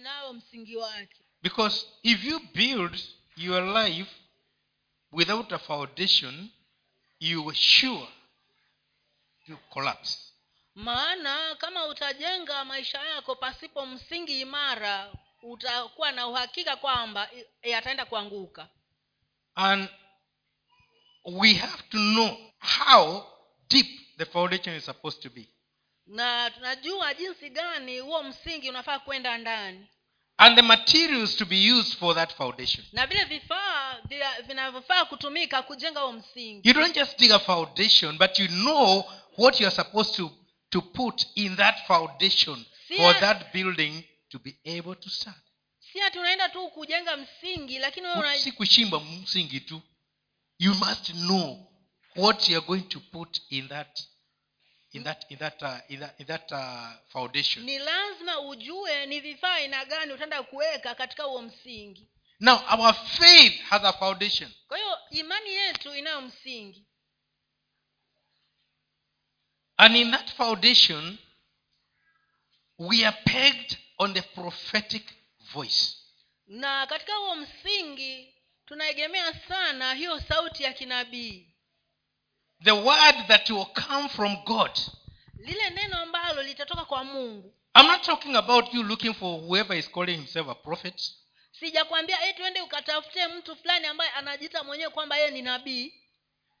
[0.00, 2.98] inayo msingi wake Because if you build
[3.36, 4.10] your life
[5.12, 6.50] without a foundation,
[7.20, 8.08] you are sure
[9.46, 10.18] you collapse.
[10.74, 17.30] maana kama utajenga maisha yako pasipo msingi imara utakuwa na uhakika kwamba
[17.62, 18.68] yataenda kuanguka
[19.54, 19.88] And
[21.24, 23.24] we have to know how
[23.68, 23.86] deep
[24.16, 25.48] the foundation is supposed to be.
[26.10, 29.86] Na tunajua jinsi gani huo msingi unafaa kwenda ndani
[30.36, 32.86] And the materials to be used for that foundation.
[32.92, 34.00] na vile vifaa
[34.46, 39.04] vinavyofaa kutumika kujenga huo msingi You don't just dig a foundation, but you know
[39.38, 40.30] what you are supposed to,
[40.70, 42.64] to put in that foundation
[42.96, 45.36] for that building to be able to stand.
[45.92, 48.06] si ati unaenda tu kujenga msingi lakini
[48.38, 49.80] si kushimba msingi tu
[50.58, 51.72] you must know
[52.16, 54.00] what you are going to put in that
[54.92, 57.64] in that in that uh, in that, in that uh, foundation.
[57.64, 62.08] Ni lazima ujue ni vifaa aina gani utaenda kuweka katika huo msingi.
[62.40, 64.50] Now our faith has a foundation.
[64.68, 66.86] Kwa hiyo imani yetu inayo msingi.
[69.76, 71.18] And in that foundation
[72.78, 75.04] we are pegged on the prophetic
[75.52, 75.96] voice.
[76.46, 78.34] Na katika huo msingi
[78.66, 81.49] tunaegemea sana hiyo sauti ya kinabii
[82.64, 84.70] the word that will come from god.
[85.38, 87.54] Lile neno ambalo litatoka kwa mungu.
[87.74, 91.02] I'm not talking about you looking for whoever is calling himself a prophet.
[91.52, 95.94] Sijakwambia e tuende ukatafute mtu fulani ambaye anajiita mwenyewe kwamba yeye ni nabii.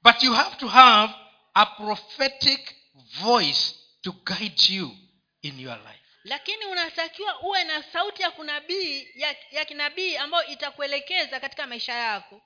[0.02, 1.14] But you have to have
[1.54, 2.74] a prophetic
[3.22, 4.96] voice to guide you
[5.42, 6.00] in your life.
[6.24, 12.40] lakini unatakiwa uwe na sauti ya kunabii ya, ya kinabii ambayo itakuelekeza katika maisha yako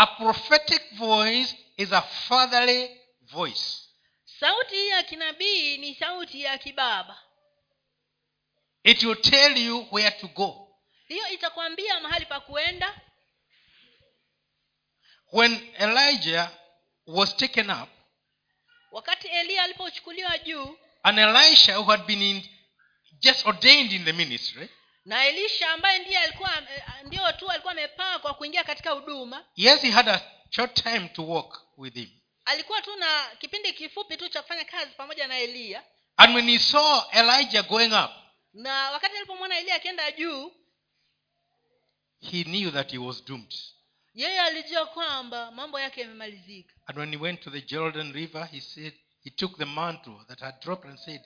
[0.00, 2.90] A prophetic voice is a fatherly
[3.32, 3.84] voice.
[4.40, 7.22] sauti ya kinabii ni sauti ya kibaba
[8.84, 10.68] It will tell you where to go.
[11.08, 13.00] hiyo itakwambia mahali pa kuenda
[15.32, 16.50] When Elijah
[17.06, 17.88] was taken up,
[18.92, 22.42] wakati eliya alipochukuliwa juu and Elisha, who had been in,
[23.20, 24.68] just ordained in the ministry,
[25.08, 29.80] na elisha ambaye ndiye alikuwa eh, ndio tu alikuwa amepaa kwa kuingia katika huduma yes,
[29.80, 30.20] he had a
[30.50, 32.08] short time to walk with him.
[32.44, 35.84] alikuwa tu na kipindi kifupi tu cha kufanya kazi pamoja na eliya
[36.16, 38.10] And when he saw Elijah going up,
[38.54, 40.52] na wakati alipomwona eliya akienda juu
[42.20, 43.54] he knew that he was doomed.
[44.14, 48.60] yeye alijua kwamba mambo yake yamemalizika And when he went to the Jordan River, he
[48.60, 48.92] said,
[49.24, 51.20] he took the mantle that had dropped and said,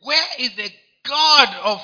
[0.00, 0.72] Where is the
[1.04, 1.80] God of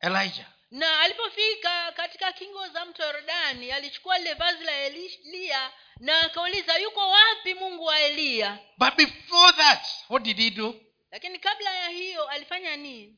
[0.00, 0.46] Elijah?
[0.70, 7.10] na alipofika katika kingo za mto yordani alichukua lile vazi la eliya na akauliza yuko
[7.10, 10.80] wapi mungu wa eliya But before that, what did he do?
[11.10, 13.16] lakini kabla ya hiyo alifanya nini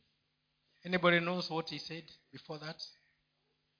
[0.86, 2.82] Anybody knows what he said before that?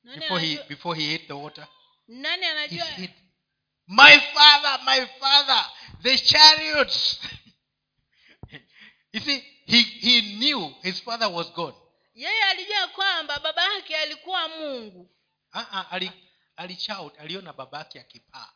[0.02, 1.66] nani Before he before he hit the water?
[2.08, 3.12] nani He said,
[3.86, 5.64] My father, my father,
[6.02, 7.20] the chariots.
[9.12, 11.74] you see, he, he knew his father was God.
[12.14, 15.10] Yeye alijua kwamba baba yake alikuwa mungu.
[15.52, 16.10] Ah-ah, ali,
[16.56, 18.52] alichout aliona babake akipaa.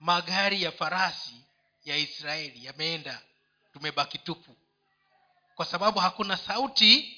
[0.00, 1.44] Magari ya farasi
[1.84, 3.22] ya israeli yameenda
[3.72, 4.56] tumebaki tupu.
[5.54, 7.16] Kwa sababu hakuna sauti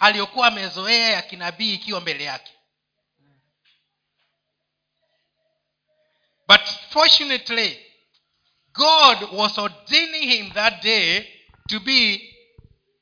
[0.00, 2.52] aliyokuwa amezoea ya kinabii ikiwa mbele yake.
[6.48, 6.60] But
[6.90, 7.86] fortunately
[8.72, 11.24] god was ordaining him that day
[11.68, 12.27] to be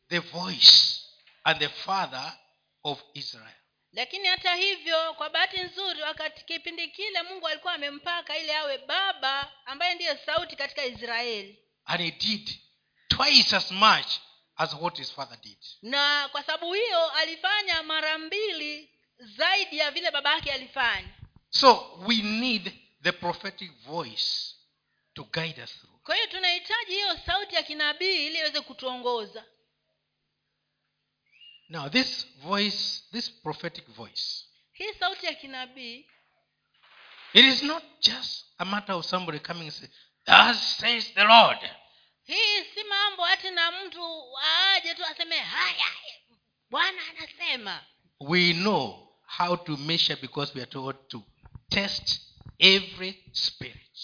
[0.08, 1.00] the voice
[1.44, 2.32] and the father
[2.84, 3.54] of israel.
[3.92, 9.52] Lakini hata hivyo kwa bahati nzuri wakati kipindi kile mungu alikuwa amempaka ili awe baba
[9.64, 11.58] ambaye ndiyo sauti katika israeli.
[11.84, 12.50] And he did
[13.08, 14.06] twice as much
[14.56, 15.58] as what his father did.
[15.82, 21.08] Na kwa sababu hiyo alifanya mara mbili zaidi ya vile baba yake alifanya.
[21.50, 22.72] So we need
[23.02, 24.54] the prophetic voice
[25.14, 26.00] to guide us through.
[26.02, 29.44] Kwa hiyo tunahitaji hiyo sauti ya kinabii ili iweze kutuongoza
[31.68, 36.06] now this voice this prophetic voice hii sauti ya kinabii
[37.32, 39.88] it is not just a matter of somebody coming and say
[40.24, 41.58] thus says the lord.
[42.24, 45.86] hii si mambo hati na mtu aaje tu aseme haya
[46.70, 47.84] bwana anasema.
[48.20, 49.08] We know
[49.38, 51.22] how to measure because we are told to
[51.68, 52.20] test
[52.58, 53.98] every spirit.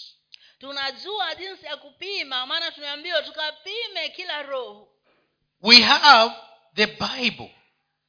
[0.59, 4.89] Tunajua jinsi ya kupima maana tumeambiwa tukapime kila roho.
[5.61, 6.35] We have
[6.75, 7.49] the bible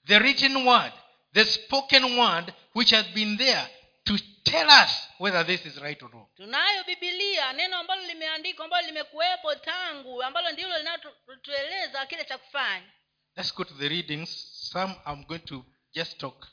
[0.07, 0.93] the written word
[1.33, 3.69] the spoken word which has been there
[4.05, 6.27] to tell us whether this is right or wrong.
[6.37, 12.93] Tunayo bibilia neno ambalo limeandikwa ambalo limekuwepo tangu ambalo ndilo linatueleza kile cha kufanya.
[13.37, 14.31] Let's go to the readings.
[14.73, 15.65] Some i'm going to
[15.95, 16.47] just talk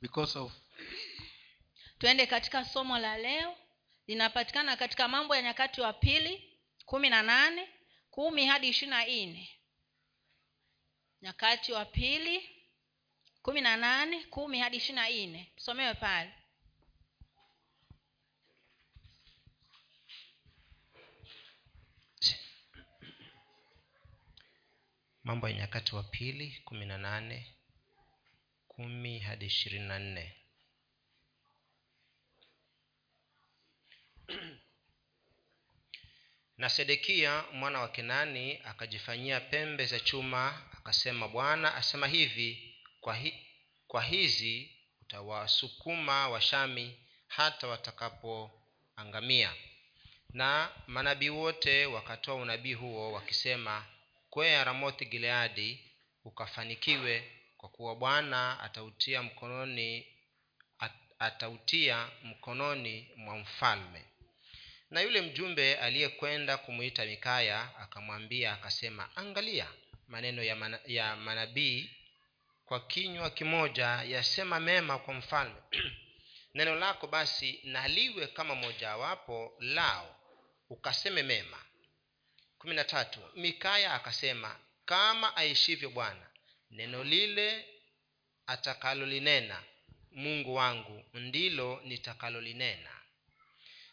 [0.00, 0.52] because of
[1.98, 3.56] twende katika somo la leo.
[4.06, 7.68] Linapatikana katika mambo ya nyakati wa pili kumi na nane
[8.10, 9.50] kumi hadi ishiri na nne
[11.22, 12.50] nyakati wa pili
[13.42, 15.52] kumi na nane kumi hadi ishiri na nne.
[15.56, 16.32] Tusomewe pale.
[25.24, 27.54] Mambo ya nyakati wa pili kumi na nane
[28.68, 30.36] kumi hadi ishirini na nne.
[36.58, 43.34] Na sedekia mwana wa kenani akajifanyia pembe za chuma akasema bwana asema hivi kwa, hi,
[43.86, 44.70] kwa hizi
[45.02, 46.96] utawasukuma washami
[47.26, 49.54] hata watakapoangamia.
[50.30, 53.86] Na manabii wote wakatoa unabii huo wakisema
[54.30, 55.80] kwea ramothi gileadi
[56.24, 60.06] ukafanikiwe kwa kuwa bwana atautia mkononi
[60.78, 64.04] at, atautia mkononi mwa mfalme.
[64.90, 69.68] Na yule mjumbe aliyekwenda kumwita mikaya akamwambia akasema angalia
[70.12, 71.90] maneno ya, mana, ya manabii
[72.64, 75.60] kwa kinywa kimoja yasema mema kwa mfalme.
[76.54, 80.16] Neno lako basi naliwe kama mojawapo lao
[80.70, 81.64] ukaseme mema.
[82.58, 86.26] Kumi na tatu mikaya akasema kama aishivyo bwana
[86.70, 87.64] neno lile
[88.46, 89.62] atakalolinena
[90.10, 92.90] mungu wangu ndilo nitakalolinena.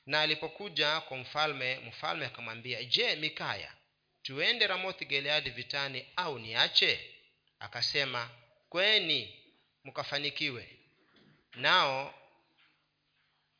[0.05, 3.73] Na alipokuja kwa mfalme mfalme akamwambia je mikaya
[4.29, 7.15] tuende ramothi gileadi vitani au niache?
[7.59, 8.29] Akasema
[8.69, 9.43] kweni
[9.83, 10.79] mkafanikiwe.
[11.55, 12.13] Nao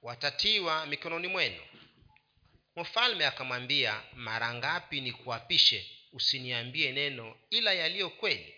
[0.02, 1.62] watatiwa mikononi mwenu.
[2.76, 5.12] Mfalme akamwambia mara ngapi ni
[6.14, 8.56] usiniambie neno ila yaliyo kweli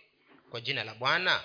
[0.49, 1.43] kwa jina la bwana?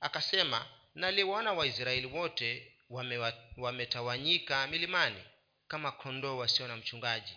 [0.00, 5.22] Akasema naliwaona waisraeli wote wamewa- wametawanyika milimani
[5.68, 7.36] kama kondoo wasio na mchungaji.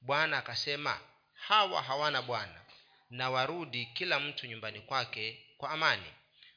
[0.00, 1.00] Bwana akasema
[1.40, 2.64] hawa hawana bwana
[3.10, 6.12] na warudi kila mtu nyumbani kwake kwa amani.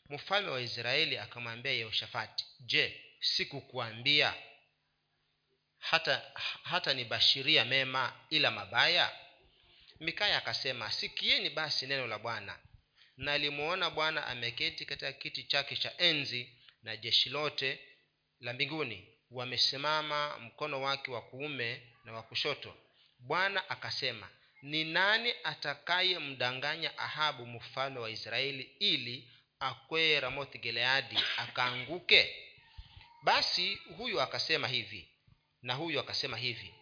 [0.09, 4.33] Mfalme wa israeli akamwambia yehoshafati je sikukuambia
[5.79, 6.31] hata
[6.63, 9.11] hata nibashiria mema ila mabaya?
[9.99, 12.59] Mikaya akasema sikieni basi neno la bwana.
[13.17, 16.49] Nalimuona bwana ameketi katika kiti chake cha enzi
[16.83, 17.79] na jeshi lote
[18.39, 19.07] la mbinguni.
[19.31, 22.77] Wamesimama mkono wake wa kuume na wa kushoto.
[23.19, 24.29] Bwana akasema
[24.63, 32.35] ni nani atakayemdanganya ahabu mfalme wa israeli ili akwee ramoth gileadi akaanguke?
[33.23, 35.07] Basi huyu akasema hivi
[35.61, 36.73] na huyu akasema hivi.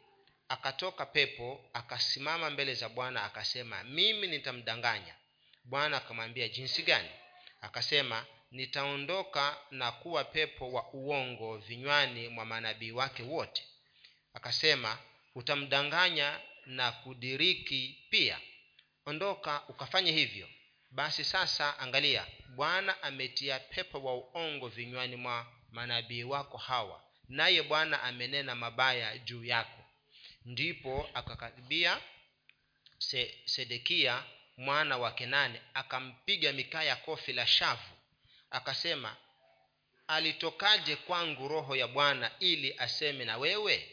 [0.49, 5.15] Akatoka pepo akasimama mbele za bwana akasema mimi nitamdanganya.
[5.63, 7.09] Bwana akamwambia jinsi gani?
[7.61, 13.63] Akasema nitaondoka na kuwa pepo wa uongo vinywani mwa manabii wake wote.
[14.33, 14.97] Akasema
[15.35, 18.39] utamdanganya na kudiriki pia.
[19.05, 20.49] Ondoka ukafanye hivyo.
[20.91, 28.03] Basi sasa angalia bwana ametia pepo wa uongo vinywani mwa manabii wako hawa naye bwana
[28.03, 29.85] amenena mabaya juu yako.
[30.45, 32.01] Ndipo akakaribia
[32.97, 34.23] Se, sedekia
[34.57, 37.91] mwana wa kenani akampiga mikaya kofi la shavu
[38.49, 39.17] akasema
[40.07, 43.89] alitokaje kwangu roho ya bwana ili aseme na wewe?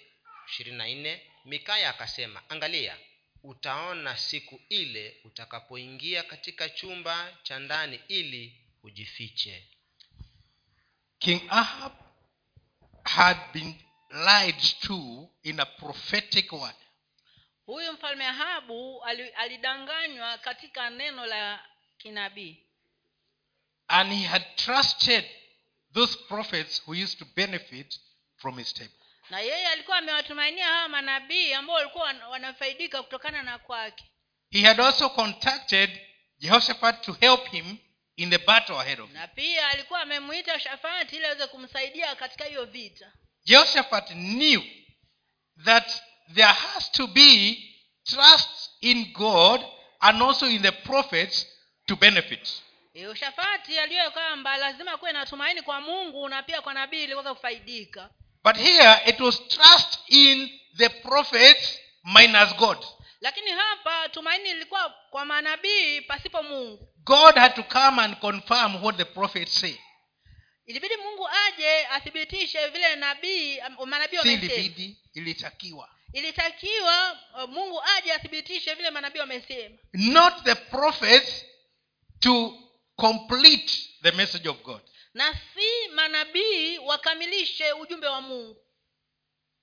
[0.49, 2.99] ishirini na nne mikaya akasema angalia
[3.43, 9.67] utaona siku ile utakapoingia katika chumba cha ndani ili ujifiche.
[11.19, 11.93] King ahab
[13.05, 13.75] had been
[14.11, 16.77] lied to in a prophetic word.
[17.67, 19.05] Huyu mfalme ahabu
[19.37, 21.67] alidanganywa katika neno la
[21.99, 22.65] kinabii.
[23.89, 25.25] And he had trusted
[25.95, 28.01] those prophets who used to benefit
[28.37, 28.98] from his table
[29.31, 34.05] na yeye alikuwa amewatumainia hawa manabii ambao walikuwa wanafaidika kutokana na kwake.
[34.51, 36.01] He had also contacted
[36.39, 37.77] jehoshaphat to help him
[38.17, 39.17] in the battle ahead of him.
[39.17, 43.13] na pia alikuwa amemwita shafati ili aweze kumsaidia katika hiyo vita.
[43.45, 44.63] Jehoshaphat knew
[45.65, 46.03] that
[46.35, 47.57] there has to be
[48.05, 49.61] trust in god
[50.01, 51.47] and also in the prophets
[51.87, 52.63] to benefit.
[52.95, 57.35] Yehoshafati aliyo kwamba lazima kuwe na tumaini kwa mungu na pia kwa nabii ili kuweza
[57.35, 58.11] kufaidika
[58.49, 62.79] but here it was trust in the prophets minus god.
[63.21, 66.89] Lakini hapa tumaini lilikuwa kwa manabii pasipo mungu.
[67.05, 69.75] God had to come and confirm what the prophets say.
[70.67, 75.89] Ilibidi mungu aje athibitishe vile nabii am- manabii si ilibidi ilitakiwa.
[76.13, 79.77] Ilitakiwa uh, mungu aje athibitishe vile manabii wamesema.
[79.93, 81.45] Not the prophets
[82.21, 82.59] to
[82.97, 84.81] complete the message of god
[85.15, 88.57] na si manabii wakamilishe ujumbe wa mungu.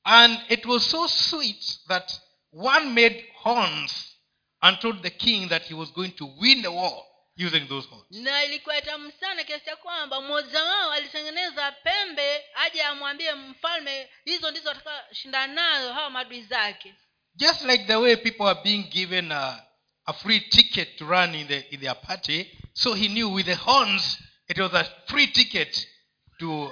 [0.04, 2.12] And it was so sweet that
[2.52, 4.16] one made horns
[4.62, 7.04] and told the king that he was going to win the war
[7.38, 8.06] using those horns.
[8.12, 14.52] Na ilikuwa tamu sana kiasi cha kwamba mmoja wao alitengeneza pembe aje amwambie mfalme hizo
[14.52, 16.96] ndizo atakashindana nayo hawa maadui zake.
[17.36, 19.64] Just like the way people are being given a,
[20.06, 23.56] a free ticket to run in, the, in their party so he knew with the
[23.56, 25.88] horns it was a free ticket
[26.40, 26.72] to, uh,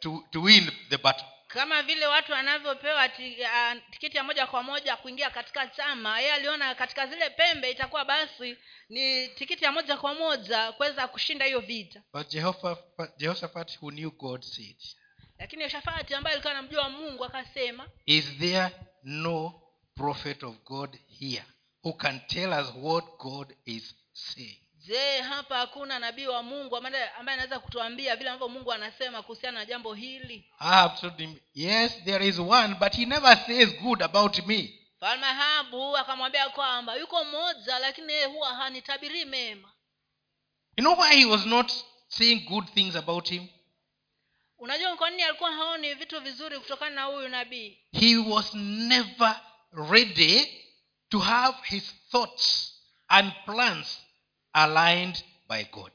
[0.00, 1.26] to, to win the battle.
[1.48, 6.32] Kama vile watu wanavyopewa ti, uh, tiketi ya moja kwa moja kuingia katika chama yeye
[6.32, 8.56] aliona katika zile pembe itakuwa basi
[8.88, 12.02] ni tikiti ya moja kwa moja kuweza kushinda hiyo vita.
[12.12, 12.28] But
[13.18, 14.76] jehoshaphat who knew god said
[15.40, 18.70] lakini yoshafati ambaye alikuwa anamjua mungu akasema is there
[19.02, 19.62] no
[19.94, 21.44] prophet of god here
[21.84, 27.08] who can tell us what god is saying je hapa hakuna nabii wa mungu ambaye
[27.10, 30.52] anaweza kutuambia vile ambavyo mungu anasema kuhusiana na jambo hili?
[31.54, 34.76] Yes there is one but he never says good about me.
[35.00, 39.72] Falme habu akamwambia kwamba yuko mmoja lakini yeye huwa hanitabirii mema.
[40.76, 41.72] You know why he was not
[42.08, 43.46] saying good things about him?
[44.58, 47.78] Unajua kwa nini alikuwa haoni vitu vizuri kutokana na huyu nabii?
[47.92, 49.40] He was never
[49.90, 50.64] ready
[51.08, 52.74] to have his thoughts
[53.08, 54.00] and plans
[54.52, 55.92] aligned by god.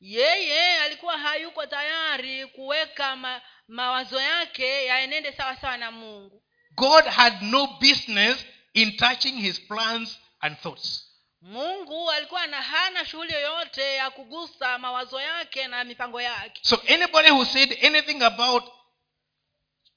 [0.00, 6.42] Yeye alikuwa hayuko tayari kuweka ma, mawazo yake yaenende sawa sawa na mungu.
[6.76, 8.44] God had no business
[8.74, 11.10] in touching his plans and thoughts.
[11.42, 16.60] Mungu alikuwa na hana shughuli yoyote ya kugusa mawazo yake na mipango yake.
[16.62, 18.64] So anybody who said anything about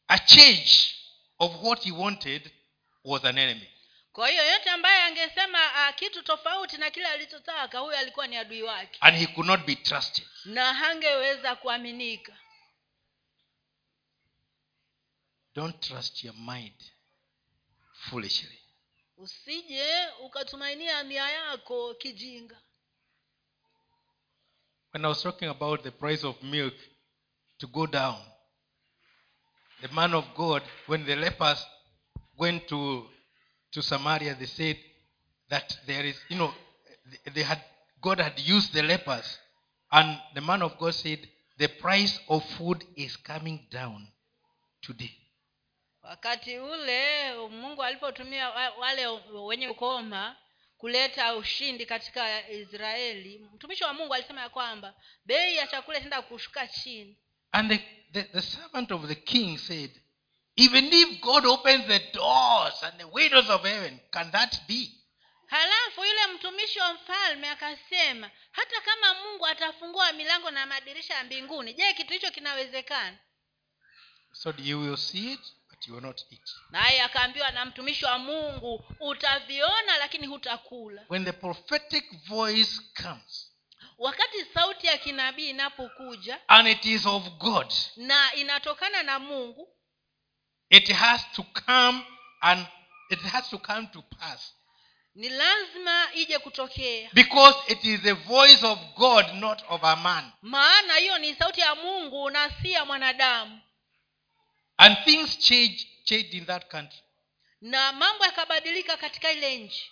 [0.07, 0.95] a change
[1.39, 2.51] of what he wanted
[3.03, 3.67] was an enemy
[4.17, 5.59] kwa hiyo yote ambaye angesema
[5.89, 8.97] uh, kitu tofauti na kile alichotaka huyo alikuwa ni adui wake.
[9.01, 10.27] And he could not be trusted.
[10.45, 12.37] Na hangeweza kuaminika.
[15.55, 16.83] Don't trust your mind
[17.93, 18.59] foolishly.
[19.17, 22.61] Usije ukatumainia nia yako kijinga.
[24.93, 26.75] When i was talking about the price of milk
[27.57, 28.25] to go down
[29.81, 31.67] the man of god when the lepers
[32.37, 33.09] went to
[33.77, 34.77] to samaria they said
[35.49, 36.51] that there is you know
[37.33, 37.61] they had
[38.01, 39.39] god had used the lepers
[39.91, 41.19] and the man of god said
[41.57, 44.07] the price of food is coming down
[44.81, 45.11] today.
[46.03, 49.07] Wakati ule mungu alipotumia wale
[49.45, 50.35] wenye ukoma
[50.77, 54.93] kuleta ushindi katika israeli mtumishi wa mungu alisema ya kwamba
[55.25, 57.17] bei ya chakula itaenda kushuka chini.
[57.51, 57.79] And the,
[58.13, 59.91] the, the servant of the king said
[60.57, 64.91] even if god opens the doors and the windows of heaven can that be?
[65.47, 71.73] Halafu yule mtumishi wa mfalme akasema hata kama mungu atafungua milango na madirisha ya mbinguni
[71.73, 73.17] je kitu hicho kinawezekana?
[74.33, 76.49] So you will see it but you will not eat.
[76.69, 81.05] Naye akaambiwa na mtumishi wa mungu utaviona lakini hutakula.
[81.09, 83.51] When the prophetic voice comes
[83.97, 89.76] wakati sauti ya kinabii inapokuja and it is of god na inatokana na mungu
[90.69, 92.03] it has to come
[92.41, 92.67] and
[93.09, 94.53] it has to come to pass.
[95.15, 97.09] Ni lazima ije kutokea.
[97.13, 100.31] Because it is the voice of god not of a man.
[100.41, 103.61] Maana hiyo ni sauti ya mungu na si ya mwanadamu.
[104.77, 106.99] And things change changed in that country.
[107.61, 109.91] Na mambo yakabadilika katika ile nchi.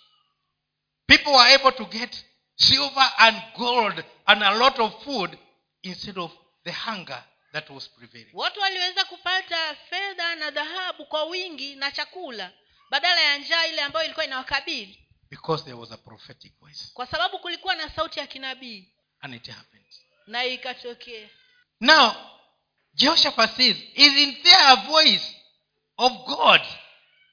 [1.06, 2.24] People were able to get
[2.56, 5.38] silver and gold and a lot of food
[5.82, 6.32] instead of
[6.64, 7.24] the hunger
[7.56, 8.30] that was prevailing.
[8.34, 12.52] Watu waliweza kupata fedha na dhahabu kwa wingi na chakula
[12.90, 15.08] badala ya njaa ile ambayo ilikuwa inawakabili.
[15.30, 16.90] Because there was a prophetic voice.
[16.94, 18.88] Kwa sababu kulikuwa na sauti ya kinabii.
[19.20, 19.86] And it happened.
[20.26, 21.28] Na ikatokea.
[21.80, 22.12] Now
[22.94, 25.36] jehoshaphat says isn't there a voice
[25.96, 26.60] of god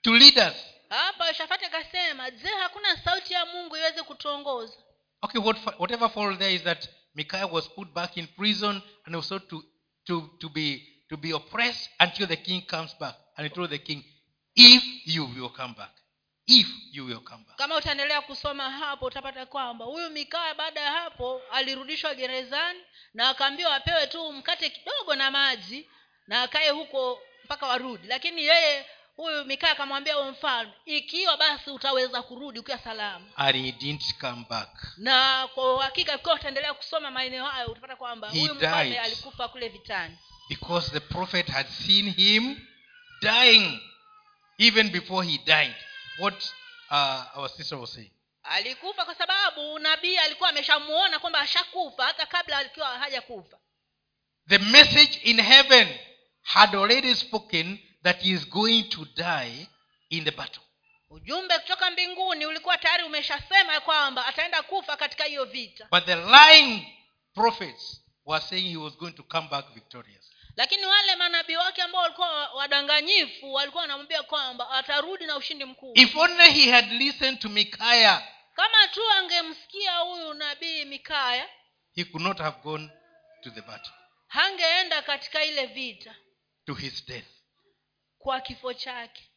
[0.01, 0.55] to lead us?
[0.89, 4.77] Hapa shafati akasema je hakuna sauti ya mungu iweze kutuongoza?
[5.21, 9.39] Okay what, whatever followed there is that micaiah was put back in prison and also
[9.39, 9.63] to,
[10.05, 13.15] to, to, be, to be oppressed until the king comes back.
[13.37, 14.03] And he told the king
[14.55, 15.89] if you will come back
[16.47, 17.57] if you will come back.
[17.57, 22.79] Kama utaendelea kusoma hapo utapata kwamba huyu mikaa baada ya hapo alirudishwa gerezani
[23.13, 25.89] na akaambiwa apewe tu mkate kidogo na maji
[26.27, 28.07] na akae huko mpaka warudi.
[28.07, 33.25] Lakini yeye huyu mikaa akamwambia huyo mfalme ikiwa basi utaweza kurudi ukiwa salama.
[33.35, 34.69] And he didn't come back.
[34.97, 40.17] Na kwa uhakika ukiwa utaendelea kusoma maeneo hayo utapata kwamba huyu mfalme alikufa kule vitani.
[40.49, 42.57] because the prophet had seen him
[43.21, 43.79] dying
[44.57, 45.75] even before he died.
[46.19, 46.53] What
[46.91, 48.11] uh, our sister was saying.
[48.43, 53.57] Alikufa kwa sababu nabii alikuwa ameshamuona kwamba ashakufa hata kabla alikuwa hajakufa.
[54.49, 55.97] The message in heaven
[56.41, 59.67] had already spoken that he is going to die
[60.09, 60.63] in the battle.
[61.09, 66.87] ujumbe kutoka mbinguni ulikuwa tayari umeshasema kwamba ataenda kufa katika hiyo vita But the lying
[67.33, 70.31] prophets were saying he was going to come back victorious.
[70.55, 76.15] lakini wale manabii wake ambao walikuwa wadanganyifu walikuwa wanamwambia kwamba atarudi na ushindi mkuu If
[76.15, 81.49] only he had listened to mikaya kama tu angemsikia huyu nabii mikaya
[81.95, 82.89] he could not have gone
[83.43, 83.91] to the battle,
[84.27, 86.15] hangeenda katika ile vita
[86.65, 87.25] to his death.
[88.23, 89.29] Kwa kifo chake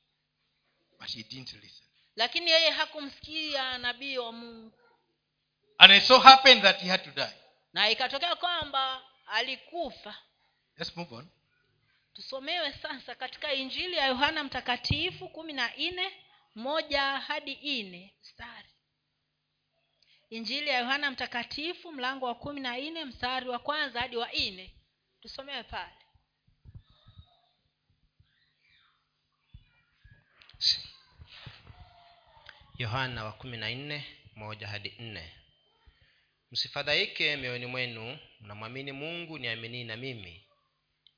[1.00, 1.86] But he didn't listen.
[2.16, 4.72] lakini yeye hakumsikia nabii wa mungu
[5.78, 7.34] And it so happened that he had to die.
[7.72, 10.16] na ikatokea kwamba alikufa
[10.76, 11.28] Let's move on.
[12.12, 16.12] tusomewe sasa katika injili ya yohana mtakatifu kumi na nne
[16.54, 18.68] moja hadi nne mstari
[20.30, 24.74] injili ya yohana mtakatifu mlango wa kumi na nne mstari wa kwanza hadi wa nne
[25.20, 25.92] tusomewe pale
[32.78, 33.32] yohana wa
[34.34, 35.32] moja hadi nne.
[36.50, 40.44] Msifadhaike mioyoni mwenu mnamwamini mungu niaminii na mimi.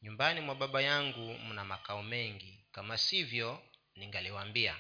[0.02, 3.62] Nyumbani mwa baba yangu mna makao mengi kama sivyo
[3.96, 4.76] ningaliwaambia.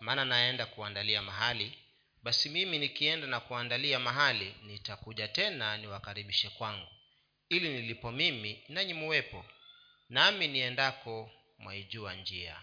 [0.00, 1.78] Maana naenda kuandalia mahali
[2.22, 6.88] basi mimi nikienda na kuandalia mahali nitakuja tena niwakaribishe kwangu.
[7.48, 9.44] Ili nilipo mimi nanyi muwepo
[10.08, 12.62] nami niendako mwaijua njia.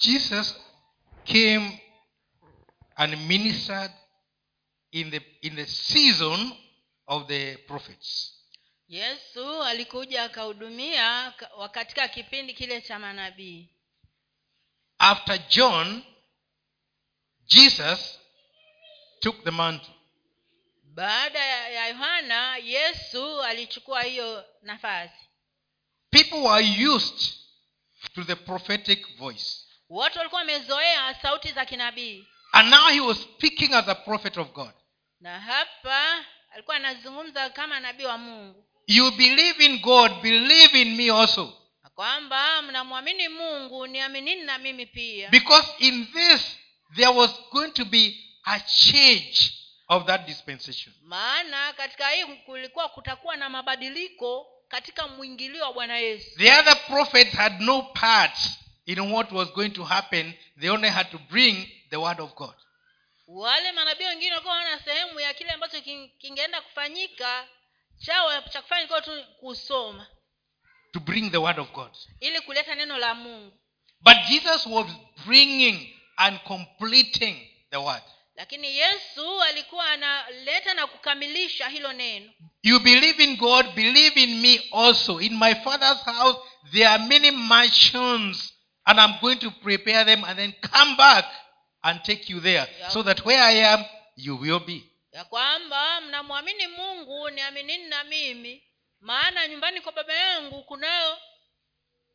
[0.00, 0.60] Jesus
[1.24, 1.80] came
[2.96, 3.92] and ministered
[4.90, 6.52] in the in the season
[7.06, 8.32] of the prophets.
[8.88, 11.34] yesu alikuja akahudumia
[11.72, 13.68] katika kipindi kile cha manabii
[14.98, 16.02] After John,
[17.46, 18.18] Jesus
[19.20, 19.94] took the mantle.
[20.82, 25.14] baada ya yohana yesu alichukua hiyo nafasi
[26.10, 27.34] People were used
[28.14, 29.46] to the prophetic voice.
[29.88, 32.26] watu walikuwa wamezoea sauti za kinabii
[32.58, 34.72] And now he was speaking as a prophet of God.
[35.20, 41.10] na hapa alikuwa anazungumza kama nabii wa mungu You believe in God, believe in me
[41.10, 41.52] also.
[41.94, 46.56] kwamba mnamwamini mungu niaminini na mimi pia Because in this,
[46.94, 48.14] there was going to be
[48.44, 49.52] a change
[49.88, 50.94] of that dispensation.
[51.02, 57.32] maana katika hii kulikuwa kutakuwa na mabadiliko katika mwingilio wa bwana yesu The other prophets
[57.36, 58.38] had no part
[58.86, 60.32] in what was going to happen.
[60.60, 62.54] They only had to bring the word of God.
[63.28, 67.48] wale manabii wengine walikuwa wana sehemu ya kile ambacho king- kingeenda kufanyika
[67.98, 70.06] chao cha kufanya ilikuwa tu kusoma
[70.92, 71.90] To bring the word of God.
[72.20, 73.52] ili kuleta neno la mungu
[74.00, 74.86] But Jesus was
[75.26, 78.02] bringing and completing the word.
[78.34, 84.60] lakini yesu alikuwa analeta na kukamilisha hilo neno You believe in God, believe in me
[84.72, 85.20] also.
[85.20, 86.38] In my Father's house,
[86.72, 88.52] there are many mansions,
[88.84, 91.24] and I'm going to prepare them and then come back
[91.86, 92.66] and take you there.
[92.88, 93.84] So that where I am,
[94.16, 94.84] you will be.
[95.12, 98.62] ya kwamba mnamwamini mungu niaminini na mimi.
[99.00, 101.18] Maana nyumbani kwa baba yangu kunayo.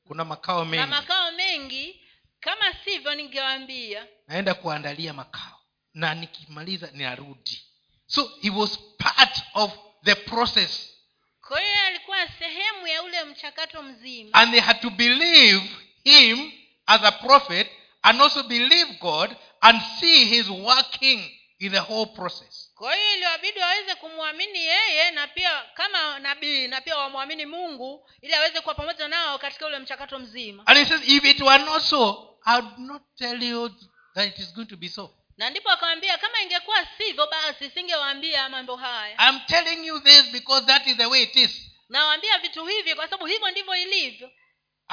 [0.07, 0.89] Kuna makao na mengi.
[0.89, 2.01] makao mengi.
[2.39, 4.07] Kama sivyo ningewaambia.
[4.27, 5.59] Naenda kuandalia makao.
[5.93, 7.63] Na nikimaliza ninarudi.
[8.07, 9.71] So he was part of
[10.03, 10.89] the process.
[11.47, 14.33] Kwa hiyo alikuwa sehemu ya ule mchakato mzima.
[14.33, 15.69] And they had to believe
[16.03, 16.51] him
[16.85, 17.67] as a prophet
[18.03, 22.71] and also believe god and see his working in the whole process.
[22.75, 28.33] Kwa hiyo iliwabidi waweze kumwamini yeye na pia kama nabii na pia wamwamini mungu ili
[28.33, 30.63] aweze kuwa pamoja nao katika ule mchakato mzima.
[30.67, 33.69] And he says if it were not so i would not tell you
[34.15, 35.15] that it is going to be so.
[35.37, 39.17] Na ndipo akawambia kama ingekuwa sivyo basi singewaambia mambo haya.
[39.29, 41.71] I'm telling you this because that is the way it is.
[41.89, 44.31] Nawaambia vitu hivi kwa sababu hivyo ndivyo ilivyo.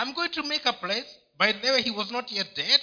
[0.02, 2.80] I'm going to make a place by the way he was not yet dead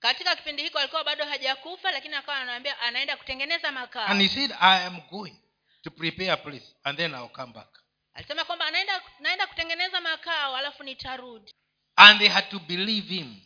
[0.00, 4.52] katika kipindi hiko alikuwa bado hajakufa lakini akawa anaambia anaenda kutengeneza makao and he said
[4.60, 5.36] i am going
[5.82, 7.68] to prepare a place and then i'll come back.
[8.14, 11.54] Alisema kwamba anaenda naenda kutengeneza makao alafu nitarudi.
[11.96, 13.36] And they had to believe him.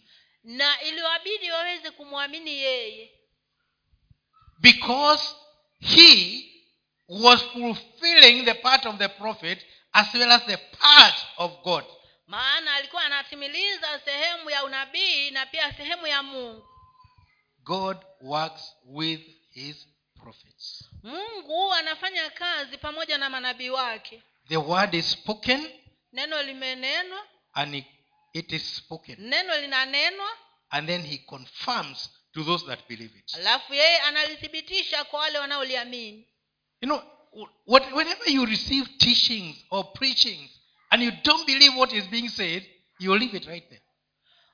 [0.45, 3.11] Na iliwabidi waweze kumwamini yeye.
[4.59, 5.35] Because
[5.81, 6.45] he
[7.09, 11.85] was fulfilling the part of the prophet as well as the part of god
[12.27, 16.69] maana alikuwa anatimiliza sehemu ya unabii na pia sehemu ya mungu.
[17.59, 19.87] God works with his
[20.23, 20.85] prophets.
[21.03, 24.23] Mungu anafanya kazi pamoja na manabii wake.
[24.49, 25.71] The word is spoken
[26.13, 27.27] neno limenenwa.
[27.53, 29.17] and it- is spoken.
[29.19, 30.29] Neno linanenwa.
[30.71, 33.35] And then he confirms to those that believe it.
[33.35, 36.29] alafu yeye analithibitisha kwa wale wanaoliamini.
[36.81, 37.03] You know,
[37.67, 40.51] what, whenever you receive teachings or preachings
[40.91, 42.67] and you don't believe what is being said,
[42.99, 43.83] you leave it right there.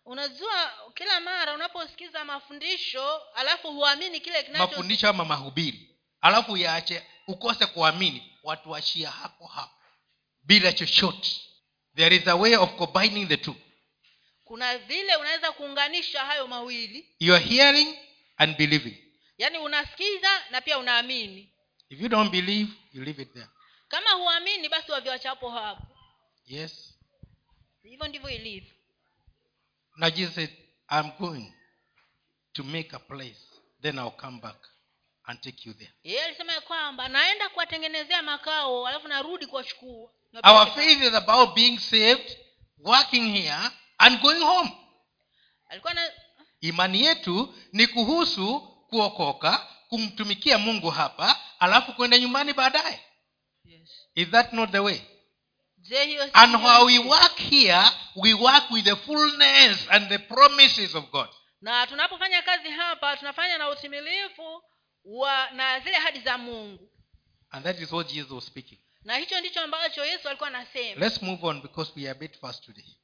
[0.04, 5.90] unajua kila mara unaposikiza mafundisho alafu huamini kile kinachomafundisho ama mahubiri.
[6.20, 9.74] Alafu yaache ukose kuamini watu washia hapo hapo.
[10.42, 11.40] Bila chochote.
[11.96, 13.54] There is a way of combining the two.
[14.44, 17.08] Kuna vile unaweza kuunganisha hayo mawili.
[17.18, 17.98] You are hearing
[18.36, 18.96] and believing.
[19.38, 21.52] Yaani unasikiza na pia unaamini.
[21.88, 23.48] If you don't believe you leave it there.
[23.88, 25.89] Kama huamini basi waviwachapo hapo
[26.50, 26.94] yes.
[27.82, 28.72] Hivyo ndivyo ilivyo.
[29.96, 30.50] Na jesus said
[30.90, 31.52] i'm going
[32.52, 33.40] to make a place
[33.82, 34.56] then i'll come back
[35.24, 35.92] and take you there.
[36.04, 40.10] Yeye alisema ya kwamba naenda kuwatengenezea makao alafu narudi kuwachukua.
[40.44, 42.38] Our faith is about being saved
[42.78, 44.72] working here and going home.
[45.68, 46.10] Alikuwa na
[46.60, 53.00] imani yetu ni kuhusu kuokoka kumtumikia mungu hapa alafu kwenda nyumbani baadaye.
[53.64, 53.90] Yes.
[54.14, 55.00] is that not the way
[56.34, 57.84] and while we work here
[58.16, 61.28] we work with the fullness and the promises of god.
[61.60, 64.62] Na tunapofanya kazi hapa tunafanya na utimilifu
[65.04, 66.88] wa na zile hadi za mungu.
[67.50, 68.78] And that is what jesus was speaking.
[69.04, 71.00] Na hicho ndicho ambacho yesu alikuwa anasema.
[71.00, 72.96] Let's move on because we are a bit fast today.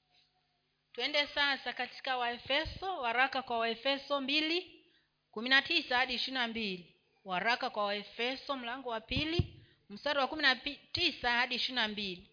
[0.93, 4.85] Twende sasa katika waefeso waraka kwa waefeso mbili
[5.31, 6.95] kumi na tisa hadi ishiri na mbili.
[7.25, 10.57] Waraka kwa waefeso mlango wa pili mstari wa kumi na
[10.93, 12.31] tisa hadi ishiri na mbili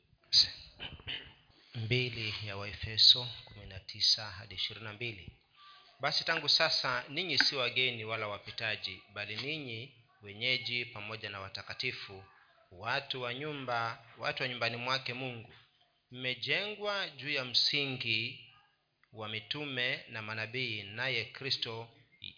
[1.76, 5.32] mbili ya waefeso kumi na tisa hadi ishirini na mbili.
[6.00, 12.24] Basi tangu sasa ninyi si wageni wala wapitaji bali ninyi wenyeji pamoja na watakatifu
[12.72, 15.54] watu wa nyumba watu wa nyumbani mwake mungu.
[16.12, 18.50] Mmejengwa juu ya msingi
[19.14, 21.90] wa mitume na manabii naye kristo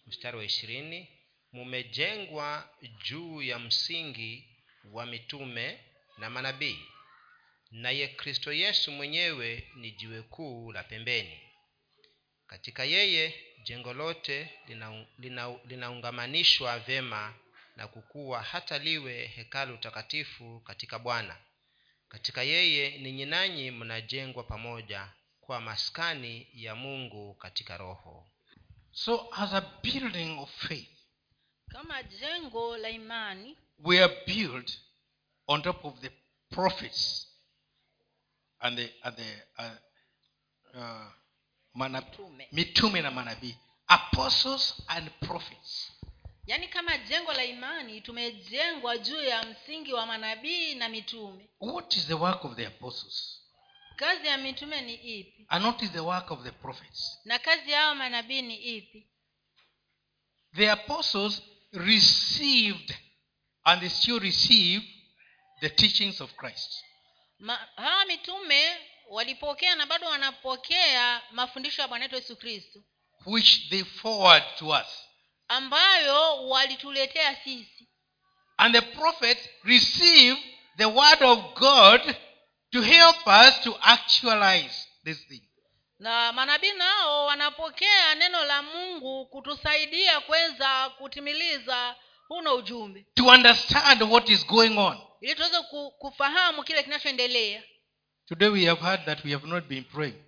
[0.08, 1.08] mstari wa ishirini.
[1.52, 2.70] Mumejengwa
[3.04, 4.50] juu ya msingi
[4.92, 5.80] wa mitume
[6.18, 6.80] na manabii
[7.76, 11.40] naye kristo yesu mwenyewe ni jiwe kuu la pembeni.
[12.48, 13.34] Katika yeye
[13.64, 14.50] jengo lote
[15.68, 17.34] linaungamanishwa lina, lina vyema
[17.76, 21.38] na kukuwa hata liwe hekalu takatifu katika bwana.
[22.08, 28.30] Katika yeye ninyi nanyi mnajengwa pamoja kwa maskani ya mungu katika roho.
[28.92, 30.90] So as a building of faith
[31.70, 34.80] kama jengo la imani we are built
[35.48, 36.12] on top of the
[36.50, 37.28] prophets
[38.66, 39.72] and the, and the uh,
[40.82, 41.08] uh,
[41.76, 42.48] manab- Mitume.
[42.52, 43.56] mitume na manabii.
[43.88, 45.92] Apostles and prophets.
[46.48, 51.50] Yaani kama jengo la imani tumejengwa juu ya msingi wa manabii na mitume.
[51.60, 53.42] What is the work of the apostles?
[53.96, 55.46] Kazi ya mitume ni ipi?
[55.50, 57.20] And what is the work of the prophets?
[57.26, 59.08] Na kazi yao manabii ni ipi?
[60.56, 61.42] The apostles
[61.74, 62.96] received
[63.66, 64.84] and they still receive
[65.62, 66.84] the teachings of christ
[67.40, 68.78] Ma, hawa mitume
[69.10, 72.80] walipokea na bado wanapokea mafundisho ya bwana wetu yesu kristo.
[73.26, 74.88] Which they forward to us.
[75.48, 77.90] Ambayo walituletea sisi.
[78.58, 80.38] And the prophet receive
[80.78, 82.16] the word of god
[82.72, 85.42] to help us to actualize this thing.
[86.00, 91.96] Na manabii nao wanapokea neno la mungu kutusaidia kuweza kutimiliza
[92.28, 93.06] huno ujumbe.
[93.14, 94.98] To understand what is going on.
[95.22, 95.62] Ili tuweze
[95.98, 97.64] kufahamu kile kinachoendelea.
[98.26, 100.24] Today we have heard that we have not been praying.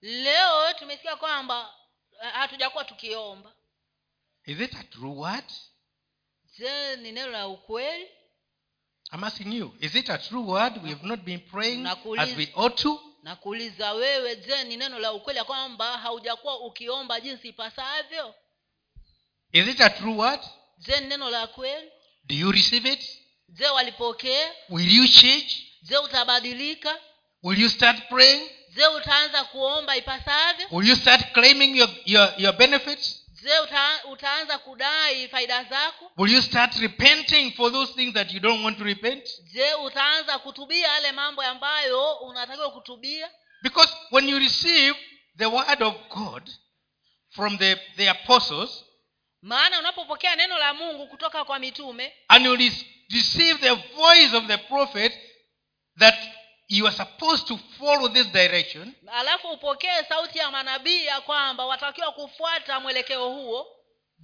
[0.00, 1.74] Leo tumesikia kwamba
[2.22, 3.52] eh, hatujakuwa tukiomba.
[4.46, 5.44] Is it a true word?
[6.58, 8.08] Je ni neno la ukweli?
[9.12, 12.22] I'm asking you is it a true word we have not been praying Nakuuliza.
[12.22, 13.00] as we ought to?
[13.94, 18.34] Wewe je ni neno la ukweli ya kwamba haujakuwa ukiomba jinsi ipasavyo?
[19.52, 20.40] Is it a true word
[20.86, 21.90] je ni neno la kweli?
[22.24, 23.18] Do you receive it?
[23.48, 24.52] Je walipokea?
[24.68, 25.66] Will you change?
[25.82, 26.98] Je utabadilika?
[27.42, 28.50] Will you start praying?
[28.74, 30.66] Je utaanza kuomba ipasavyo?
[30.70, 33.18] Will you start claiming your, your, your benefits?
[33.42, 33.60] Je
[34.12, 36.10] utaanza kudai faida zako?
[36.16, 39.28] Will you start repenting for those things that you don't want to repent?
[39.52, 43.30] Je utaanza kutubia yale mambo ambayo unatakiwa kutubia?
[43.62, 44.94] Because when you receive
[45.38, 46.50] the word of god
[47.30, 48.84] from the, the apostles
[49.42, 52.56] maana unapopokea neno la mungu kutoka kwa mitume and you
[53.10, 55.12] receive the voice of the prophet
[55.98, 56.14] that
[56.68, 58.94] you are supposed to follow this direction.
[59.12, 63.66] alafu upokee sauti ya manabii ya kwamba watakiwa kufuata mwelekeo huo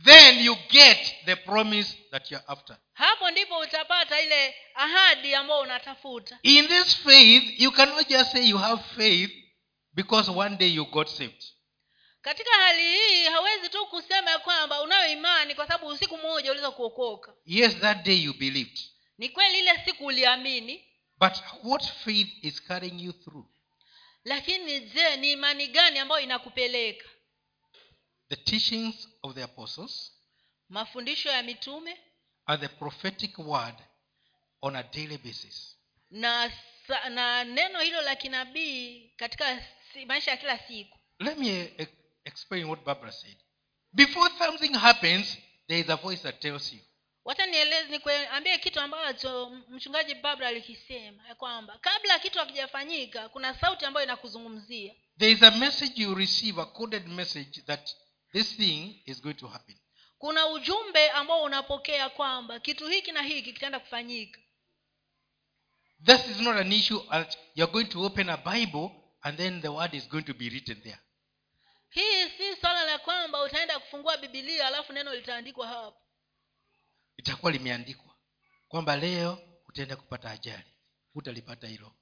[0.05, 2.77] then you get the promise that you're after.
[2.93, 6.39] hapo ndipo utapata ile ahadi ambayo unatafuta.
[6.43, 9.31] In this faith you cannot just say you have faith
[9.93, 11.45] because one day you got saved
[12.23, 17.35] katika hali hii hawezi tu kusema kwamba unayo imani kwa sababu usiku mmoja uliweza kuokoka.
[17.47, 18.79] Yes that day you believed.
[19.19, 20.85] Ni kweli ile siku uliamini.
[21.21, 21.33] But
[21.65, 23.47] what faith is carrying you through?
[24.25, 27.09] Lakini je ni imani gani ambayo inakupeleka?
[28.29, 30.13] The teachings of the apostles
[30.69, 31.97] mafundisho ya mitume
[32.47, 33.75] are the prophetic word
[34.63, 35.77] on a daily basis.
[36.11, 36.53] na
[37.11, 39.63] na neno hilo la kinabii katika
[40.07, 40.99] maisha ya kila siku.
[41.19, 41.87] Let me uh,
[42.29, 43.37] explain what barbara said.
[43.93, 45.39] Before something happens
[45.69, 46.81] there is a voice that tells you.
[47.25, 47.47] Wacha
[47.91, 54.95] nikuambie kitu ambacho mchungaji barbara alikisema ya kwamba kabla kitu hakijafanyika kuna sauti ambayo inakuzungumzia.
[55.19, 57.91] There is a message you receive a coded message that
[58.33, 59.77] this thing is going to happen.
[60.19, 64.41] Kuna ujumbe ambao unapokea kwamba kitu hiki na hiki kitaenda kufanyika.
[66.05, 67.01] This is not an issue
[67.55, 68.91] you're going to open a bible
[69.23, 70.99] and then the word is going to be written there
[71.91, 76.03] hii si swala la kwamba utaenda kufungua bibilia alafu neno litaandikwa hapo.
[77.17, 78.15] Itakuwa limeandikwa
[78.69, 80.73] kwamba leo utaenda kupata ajali
[81.13, 81.93] hutalipata hilo.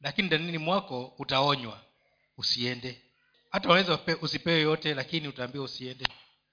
[0.00, 1.84] Lakini ndanini mwako utaonywa
[2.36, 3.02] usiende.
[3.50, 6.06] Hata unaweza usipewe yote lakini utaambiwa usiende.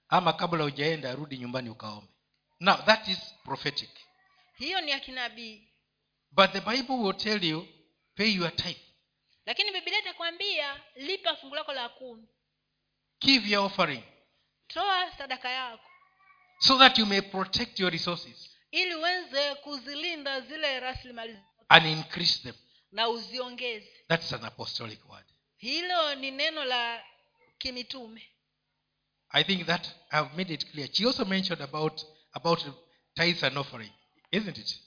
[0.08, 2.08] Ama kabla hujaenda rudi nyumbani ukaome
[2.60, 3.90] now that is prophetic.
[4.56, 5.68] Hiyo ni ya kinabii.
[6.30, 7.68] But the bible will tell you
[8.14, 8.80] pay your time
[9.46, 12.28] lakini bibilia itakwambia lipa fungu lako la kumi
[13.20, 14.02] give your offering.
[14.68, 15.84] Toa sadaka yako.
[16.60, 22.54] So that you may protect your resources ili uweze kuzilinda zile rasilimali and increase them.
[22.92, 23.88] na uziongeze.
[24.08, 25.24] That's an apostolic word.
[25.56, 27.02] Hilo ni neno la
[27.58, 28.22] kimitume.
[29.30, 30.88] I think that i've made it clear.
[30.92, 32.02] She also mentioned about
[32.32, 32.64] about
[33.14, 33.90] tithes and offering
[34.32, 34.78] isn't it?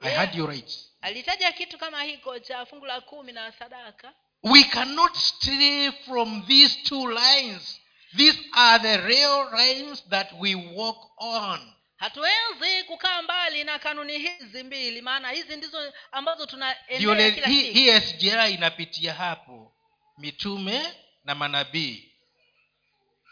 [0.00, 0.18] I Yeah.
[0.26, 0.70] had you right
[1.00, 4.14] alitaja kitu kama hiko cha fungu la kumi na sadaka
[4.52, 7.80] we cannot stray from these two lines.
[8.16, 11.72] These are the real lines that we walk on.
[11.96, 17.46] Hatuwezi kukaa mbali na kanuni hizi mbili maana hizi ndizo ambazo Ndio tunaendea le- kila
[17.46, 17.74] hii siku.
[17.74, 19.72] hii sgr inapitia hapo.
[20.18, 22.12] Mitume na manabii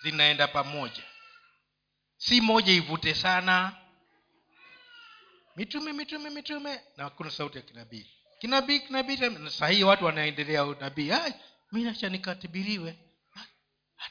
[0.03, 1.03] zinaenda pamoja.
[2.17, 3.77] Si moja ivute sana.
[5.57, 6.81] Mitume mitume mitume.
[6.97, 11.13] Na kuna sauti ya kinabii kinabii kinabii sahii watu wanaendelea unabii
[11.73, 12.99] mi nacha nikatabiriwe.
[13.37, 13.47] Ah,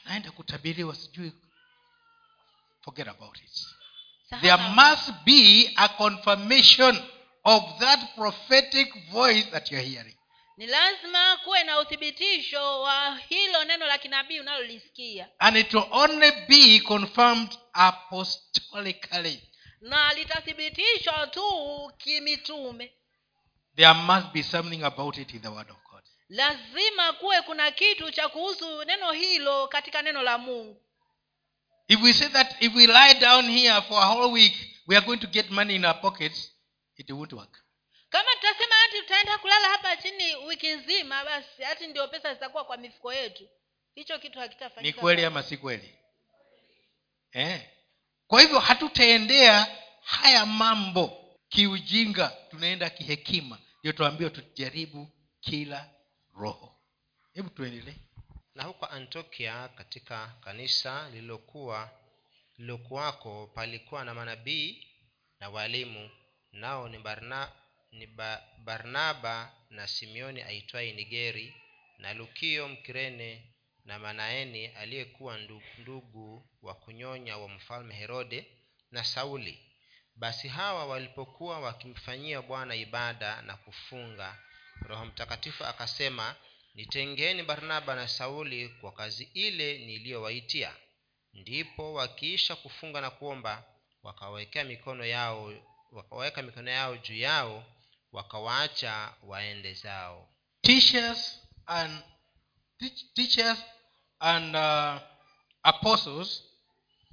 [0.04, 1.32] anaenda kutabiriwa sijui.
[2.84, 3.66] Forget about it.
[4.40, 6.96] There must be a confirmation
[7.44, 10.16] of that prophetic voice that you're hearing.
[10.56, 15.28] Ni lazima kuwe na uthibitisho wa hilo neno la kinabii unalolisikia.
[15.38, 19.42] And it will only be confirmed apostolically.
[19.80, 21.42] Na litathibitishwa tu
[21.98, 22.92] kimitume
[23.76, 26.02] there must be something about it in the word of god.
[26.28, 30.80] Lazima kuwe kuna kitu cha kuhusu neno hilo katika neno la mungu.
[31.88, 34.54] If we say that if we lie down here for a whole week
[34.86, 36.52] we are going to get money in our pockets
[36.96, 37.64] it won't work.
[38.10, 42.76] Kama tutasema hati tutaenda kulala hapa chini wiki nzima basi hati ndio pesa zitakuwa kwa
[42.76, 43.48] mifuko yetu.
[43.94, 44.38] Hicho kitu
[44.80, 45.94] ni kweli ama si kweli?
[47.32, 47.60] Eh.
[48.26, 49.66] kwa hivyo hatutaendea
[50.04, 55.08] haya mambo kiujinga tunaenda kihekima ndio tuambiwe tujaribu
[55.40, 55.90] kila
[56.34, 56.76] roho.
[57.34, 57.94] Hebu tuendelee.
[58.54, 61.90] Na huko antiokia katika kanisa lililokuwa
[62.58, 64.86] lililokuwako palikuwa na manabii
[65.40, 66.10] na walimu.
[66.52, 67.52] Nao ni, Barna,
[67.92, 71.54] ni ba, barnaba na simeoni aitwaye nigeri
[71.98, 78.46] na lukio mkirene na manaeni aliyekuwa ndu- ndugu wa kunyonya wa mfalme herode
[78.90, 79.58] na sauli
[80.16, 84.38] basi hawa walipokuwa wakimfanyia bwana ibada na kufunga
[84.82, 86.34] roho mtakatifu akasema
[86.74, 90.76] nitengeni barnaba na sauli kwa kazi ile niliyowaitia.
[91.32, 93.64] Ndipo wakiisha kufunga na kuomba
[94.02, 95.52] wakawekea mikono yao
[95.92, 97.64] wakaweka mikono yao juu yao
[98.12, 100.28] wakawaacha waende zao.
[100.62, 102.02] Teachers and
[103.14, 103.58] teachers
[104.18, 105.02] and uh,
[105.62, 106.42] apostles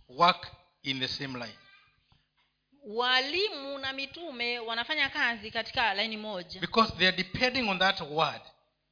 [0.10, 0.48] work
[0.84, 1.58] in the same line
[2.84, 6.60] walimu na mitume wanafanya kazi katika laini moja.
[6.60, 8.41] Because they are depending on that word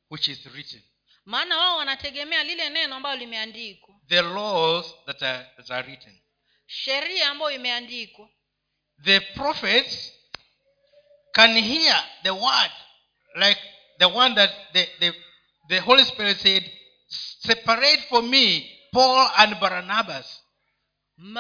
[0.10, 0.82] which is written.
[1.26, 3.96] Maana wao wanategemea lile neno ambalo limeandikwa.
[4.08, 6.22] The laws that are, that are written.
[6.68, 8.30] Sheria ambayo imeandikwa.
[9.04, 10.14] The prophets
[11.34, 12.72] can hear the word
[13.36, 13.62] like
[14.00, 15.14] the one that the, the,
[15.70, 16.64] the holy spirit said
[17.08, 20.42] separate for me paul and barnabas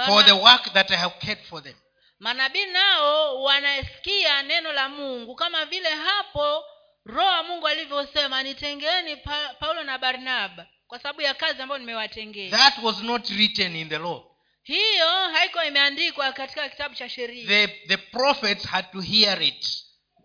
[0.07, 1.75] for the work that i have kept for them
[2.19, 5.35] manabii nao wanasikia neno la mungu.
[5.35, 6.63] Kama vile hapo
[7.05, 12.49] roho wa mungu alivyosema nitengeni pa, paulo na barnaba kwa sababu ya kazi ambayo nimewatengea.
[12.51, 14.23] That was not written in the law.
[14.63, 17.47] Hiyo haikuwa imeandikwa katika kitabu cha sheria.
[17.47, 19.67] The, the prophets had to hear it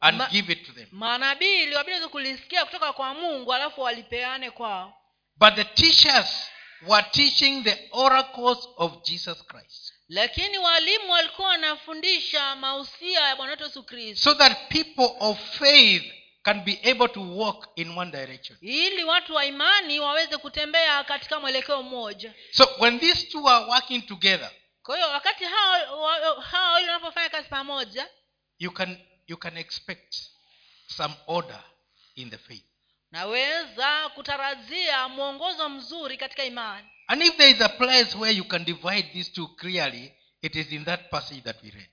[0.00, 0.88] and Ma- give it to them.
[0.90, 4.94] manabii iliwabidi kulisikia kutoka kwa mungu alafu walipeane kwao.
[5.36, 6.50] But the teachers
[6.86, 13.64] were teaching the oracles of jesus christ lakini walimu walikuwa wanafundisha mausia ya bwana wetu
[13.64, 14.30] yesu kristo.
[14.30, 16.04] So that people of faith
[16.42, 18.58] can be able to walk in one direction.
[18.60, 22.34] Ili watu wa imani waweze kutembea katika mwelekeo mmoja.
[22.50, 24.50] So when these two are working together
[24.84, 25.78] kwa hiyo wakati hawa
[26.52, 28.08] wawili wanapofanya kazi pamoja
[28.58, 30.14] you can you can expect
[30.96, 31.62] some order
[32.14, 32.64] in the faith.
[33.10, 38.64] naweza kutarajia mwongozo mzuri katika imani and if there is a place where you can
[38.64, 40.12] divide these two clearly
[40.42, 41.90] it is in that passage that we read.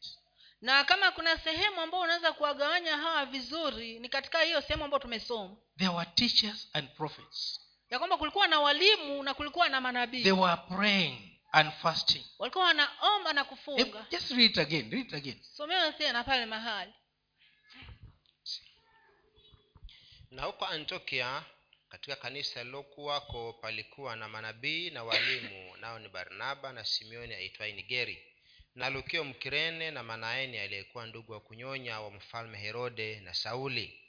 [0.61, 5.55] Na kama kuna sehemu ambayo unaweza kuwagawanya hawa vizuri ni katika hiyo sehemu ambayo tumesoma.
[5.77, 7.59] There were teachers and prophets.
[7.89, 10.23] Ya kwamba kulikuwa na walimu na kulikuwa na manabii.
[10.23, 12.25] They were praying and fasting.
[12.39, 13.81] Walikuwa wanaomba na kufunga.
[13.81, 15.39] If, just read it again read it again.
[15.57, 16.93] Somewa tena pale mahali.
[20.31, 21.43] Na huko antiokia
[21.91, 28.23] katika kanisa lilokuwako palikuwa na manabii na walimu nao ni barnaba na simeoni aitwaye nigeri.
[28.75, 33.99] Na lukio mkirene na manaeni aliyekuwa ndugu wa kunyonya wa mfalme herode na sauli.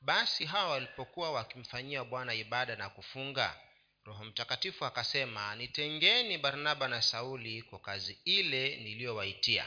[0.00, 3.60] Basi hawa walipokuwa wakimfanyia bwana ibada na kufunga
[4.04, 9.66] roho mtakatifu akasema nitengeni barnaba na sauli kwa kazi ile niliyowaitia.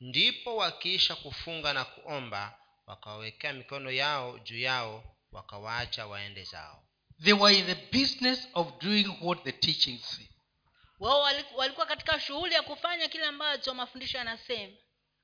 [0.00, 6.82] Ndipo wakiisha kufunga na kuomba wakawawekea mikono yao juu yao wakawaacha waende zao
[7.24, 10.26] they were in the business of doing what the teachings say.
[11.00, 11.20] Wao
[11.56, 14.72] walikuwa katika shughuli ya kufanya kile ambacho mafundisho yanasema.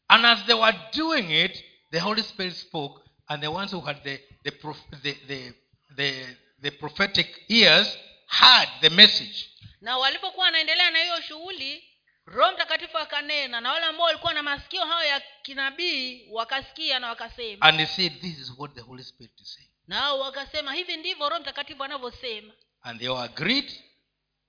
[0.08, 4.02] And as they were doing it the holy spirit spoke and the ones who had
[4.02, 5.52] the the, prof- the, the,
[5.96, 9.50] the, the prophetic ears heard the message.
[9.80, 11.84] Na walipokuwa wanaendelea na hiyo shughuli
[12.26, 17.66] roho mtakatifu akanena na wale ambao walikuwa na masikio hayo ya kinabii wakasikia na wakasema.
[17.66, 21.28] And he said this is what the holy spirit is saying nao wakasema hivi ndivyo
[21.28, 22.54] roho mtakatifu anavyosema.
[22.82, 23.82] And they agreed.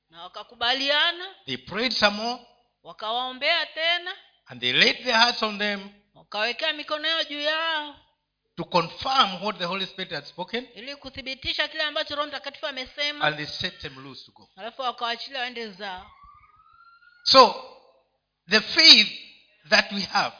[0.09, 1.35] Na wakakubaliana.
[1.45, 2.45] They prayed some more.
[2.83, 4.15] Wakawaombea tena.
[4.45, 7.95] And they laid their hearts on them wakawekea mikono yao juu yao.
[8.55, 10.67] to confirm what the holy spirit had spoken.
[10.75, 13.25] Ili kuthibitisha kile ambacho roho mtakatifu amesema.
[13.25, 14.49] And they set them loose to go.
[14.55, 16.11] Alafu wakawaachilia waende zao.
[17.23, 17.63] So
[18.49, 19.11] the faith
[19.69, 20.35] that we have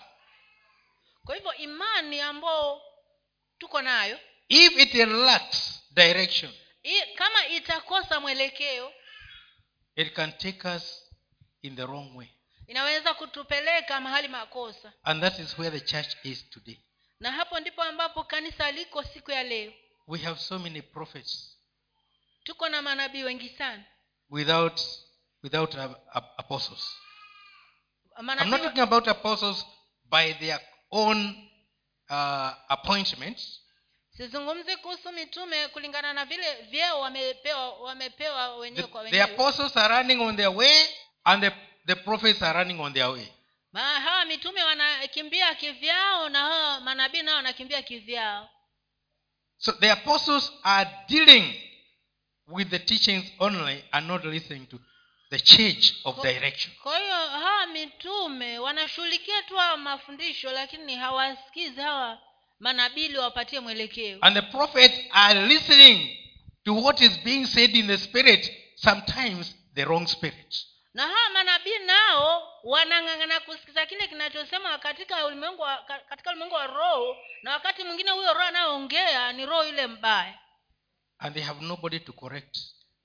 [1.26, 2.82] kwa hivyo imani ambao
[3.58, 8.94] tuko nayo if it lacks direction i- kama itakosa mwelekeo
[9.96, 11.04] it can take us
[11.62, 12.28] in the wrong way.
[12.68, 14.94] inaweza kutupeleka mahali makosa.
[15.04, 16.80] And that is where the church is today.
[17.20, 19.74] Na hapo ndipo ambapo kanisa liko siku ya leo.
[20.08, 21.58] We have so many prophets
[22.44, 23.84] tuko na manabii wengi sana.
[24.30, 24.82] without
[25.44, 25.76] without
[26.38, 26.96] apostles.
[28.22, 29.66] Manabii i'm not talking about apostles
[30.06, 30.60] by their
[30.92, 31.50] own
[32.10, 33.62] uh, appointments
[34.18, 39.24] sizungumzi kuhusu mitume kulingana na vile vyeo wamepewa wamepewa wenyewe kwa the wenyewe.
[39.34, 40.86] apostles are running on their way
[41.24, 41.52] and the,
[41.86, 43.28] the prophets are running on their way.
[43.72, 48.50] Ma, hawa mitume wanakimbia kivyao na hawa manabii nao wanakimbia kivyao.
[49.58, 51.62] So the apostles are dealing
[52.48, 54.80] with the teachings only and not listening to
[55.30, 56.74] the change of direction.
[56.84, 62.22] kwa hiyo hawa mitume wanashughulikia tu hawa mafundisho lakini hawasikizi hawa
[62.60, 64.18] manabii wapatie mwelekeo.
[64.22, 66.18] And the prophet are listening
[66.66, 70.56] to what is being said in the spirit sometimes the wrong spirit.
[70.94, 75.78] Na hawa manabii nao wanang'ang'ana kusikiza kile kinachosema katika ulimwengu wa,
[76.10, 80.40] katika ulimwengu wa roho na wakati mwingine huyo roho anayoongea ni roho yule mbaya.
[81.20, 82.58] And they have nobody to correct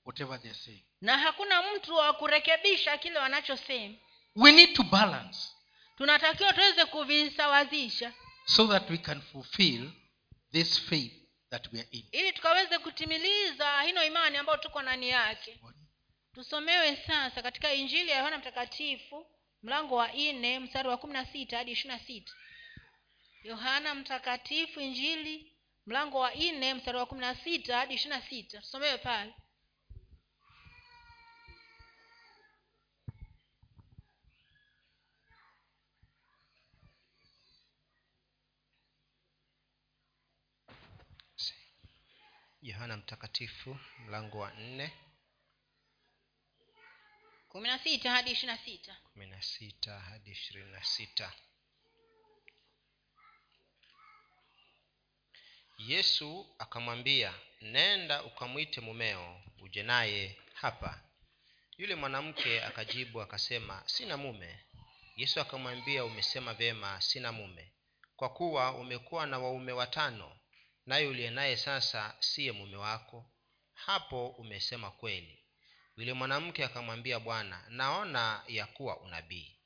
[0.05, 0.83] whatever they're saying.
[1.01, 3.95] Na hakuna mtu wa kurekebisha kile wanachosema.
[4.35, 5.39] We need to balance.
[5.97, 8.13] Tunatakiwa tuweze kuvisawazisha
[8.45, 9.91] so that we can fulfill
[10.51, 11.13] this faith
[11.49, 12.03] that we are in.
[12.11, 15.59] Ili tukaweze kutimiliza hino imani ambayo tuko ndani yake.
[16.33, 19.25] Tusomewe sasa katika injili ya yohana mtakatifu
[19.63, 22.33] mlango wa nne mstari wa kumi na sita hadi ishiri na sita.
[23.43, 25.53] Yohana mtakatifu injili
[25.85, 28.61] mlango wa nne mstari wa kumi na sita hadi ishiri na sita.
[28.61, 29.33] Tusomewe pale
[42.63, 44.91] yohana mtakatifu mlango wa nne.
[47.49, 48.95] Kumi na sita hadi ishiri na sita.
[49.13, 51.33] Kumi na sita hadi ishirini na sita.
[55.77, 61.01] Yesu akamwambia nenda ukamwite mumeo uje naye hapa.
[61.77, 64.59] Yule mwanamke akajibu akasema sina mume.
[65.15, 67.73] Yesu akamwambia umesema vyema sina mume.
[68.15, 70.37] Kwa kuwa umekuwa na waume watano
[70.85, 73.29] naye uliye naye sasa siye mume wako.
[73.73, 75.39] Hapo umesema kweli.
[75.97, 79.59] Yule mwanamke akamwambia bwana naona ya kuwa unabii.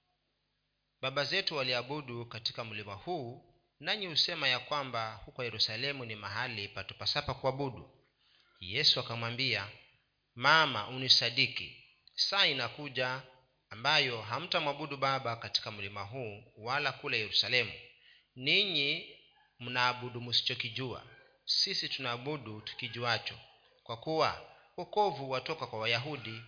[1.01, 7.33] Baba zetu waliabudu katika mlima huu nanyi husema ya kwamba huko yerusalemu ni mahali patupasapa
[7.33, 8.07] kuabudu.
[8.59, 9.69] Yesu akamwambia
[10.35, 11.83] mama unisadiki.
[12.15, 13.21] Saa inakuja
[13.69, 17.71] ambayo hamtamwabudu baba katika mlima huu wala kule yerusalemu.
[18.35, 19.16] Ninyi
[19.59, 21.03] mnaabudu msichokijua.
[21.45, 23.39] Sisi tunaabudu tukijuacho.
[23.83, 24.41] Kwa kuwa
[24.77, 26.41] wokovu watoka kwa wayahudi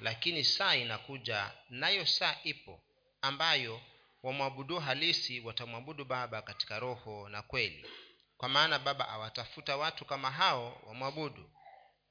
[0.00, 2.80] lakini saa inakuja nayo saa ipo
[3.22, 3.80] ambayo
[4.22, 7.86] wamwabudu halisi watamwabudu baba katika roho na kweli.
[8.36, 11.50] Kwa maana baba awatafuta watu kama hao wamwabudu.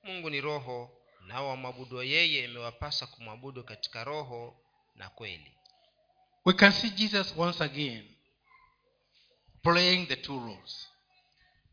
[0.04, 0.92] Mungu ni roho
[1.22, 4.58] nao wamwabudu yeye imewapasa kumwabudu katika roho
[4.96, 5.52] na kweli.
[6.46, 8.17] We can see Jesus once again
[9.64, 10.88] playing the two roles.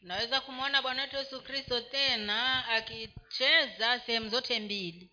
[0.00, 5.10] tunaweza kumwona bwana wetu yesu kristo tena akicheza sehemu zote mbili.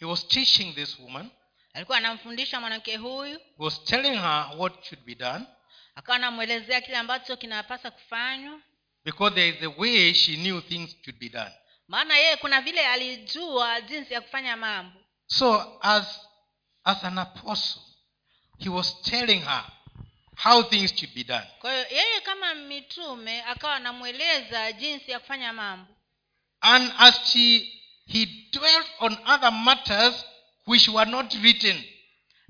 [0.00, 1.30] He was teaching this woman,
[1.74, 3.38] alikuwa anamfundisha mwanamke huyu.
[3.38, 5.44] He was telling her what should be done.
[5.94, 8.60] Akawa anamwelezea kile ambacho kinapasa kufanywa.
[9.04, 11.52] Because there is a way she knew things should be done.
[11.88, 15.00] maana yeye kuna vile alijua jinsi ya kufanya mambo.
[15.26, 16.20] So, as,
[16.84, 17.82] as an apostle,
[18.58, 19.64] he was telling her
[20.44, 21.46] how things should be done.
[21.60, 25.94] kwa hiyo yeye kama mitume akawa anamweleza jinsi ya kufanya mambo
[26.60, 27.72] And as she,
[28.06, 30.24] he dwelt on other matters
[30.66, 31.84] which were not written,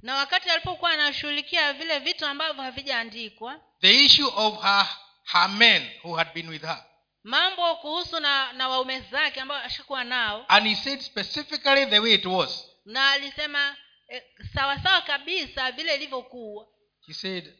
[0.02, 4.86] na wakati alipokuwa anashughulikia vile vitu ambavyo havijaandikwa the issue of her,
[5.24, 6.84] her men who had been with her.
[7.22, 12.14] mambo kuhusu na, na waume zake ambao ashakuwa nao And he said specifically the way
[12.14, 12.64] it was.
[12.84, 13.76] na alisema
[14.08, 14.22] eh,
[14.54, 16.66] sawa sawa kabisa vile ilivyokuwa
[17.06, 17.54] He said,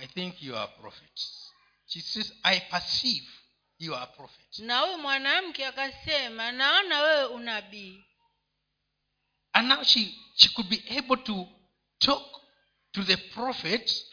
[0.00, 1.20] I think you are prophet.
[1.86, 3.22] She says, I perceive
[3.78, 4.58] you are prophet.
[4.58, 8.04] na huyu mwanamke akasema naona wewe unabii
[9.52, 11.48] And now she, she could be able to
[11.98, 12.22] talk
[12.92, 14.04] to the prophet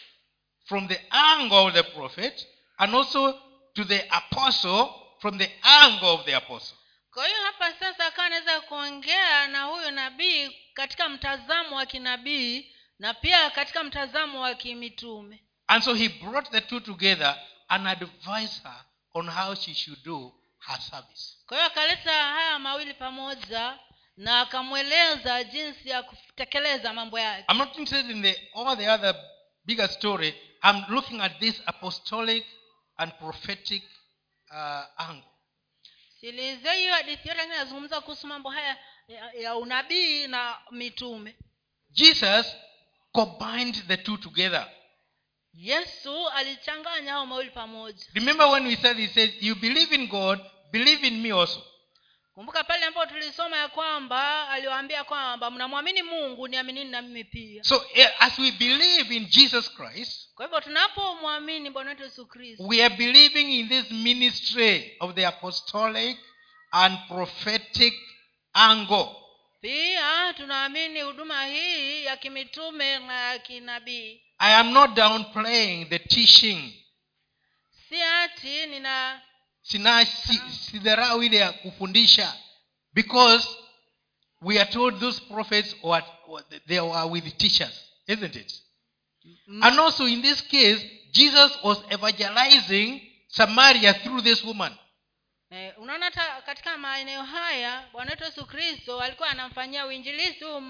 [0.66, 3.40] from the angle of the prophet and also
[3.74, 4.90] to the apostle
[5.22, 6.78] from the angle of the apostle.
[7.12, 13.14] kwa hiyo hapa sasa akawa anaweza kuongea na huyu nabii katika mtazamo wa kinabii na
[13.14, 17.36] pia katika mtazamo wa kimitume And so he brought the two together
[17.70, 21.38] and advised her on how she should do her service.
[21.48, 23.80] kwa hiyo akaleta haya mawili pamoja
[24.18, 29.16] na akamweleza jinsi ya kutekeleza mambo yake I'm not interested in the, all the other
[29.66, 30.34] bigger story.
[30.64, 32.46] I'm looking at this apostolic
[32.98, 33.84] and prophetic
[34.52, 35.30] uh, angle.
[36.20, 41.36] sikilize hiyo hadithi yote lakini nazungumza kuhusu mambo haya ya, ya unabii na mitume
[41.90, 42.56] Jesus
[43.12, 44.72] combined the two together.
[45.58, 50.40] Yesu alichanganya hao mawili pamoja Remember when we said, He said, You believe in God,
[50.72, 51.64] believe in me also.
[52.34, 57.86] kumbuka pale ambapo tulisoma ya kwamba aliwaambia kwamba mnamwamini mungu niaminini na mimi pia So,
[57.94, 62.84] eh, as we believe in Jesus Christ, kwa hivyo tunapomwamini bwana wetu yesu kristo we
[62.86, 66.18] are believing in this ministry of the apostolic
[66.72, 67.94] and prophetic
[68.54, 69.08] angle.
[69.62, 76.74] pia tunaamini huduma hii ya kimitume na ya kinabii I am not downplaying the teaching.
[77.90, 79.22] Si ati nina
[80.06, 82.34] si- sidharau ile ya kufundisha.
[82.94, 83.48] Because
[84.42, 88.54] we are told those prophets were, were- they were with teachers isn't it?
[89.62, 94.72] And also in this case jesus was evangelizing samaria through this woman.
[95.52, 96.12] Eh, unaona
[96.46, 100.62] katika maeneo haya bwana wetu yesu kristo alikuwa anamfanyia uinjilizi huyu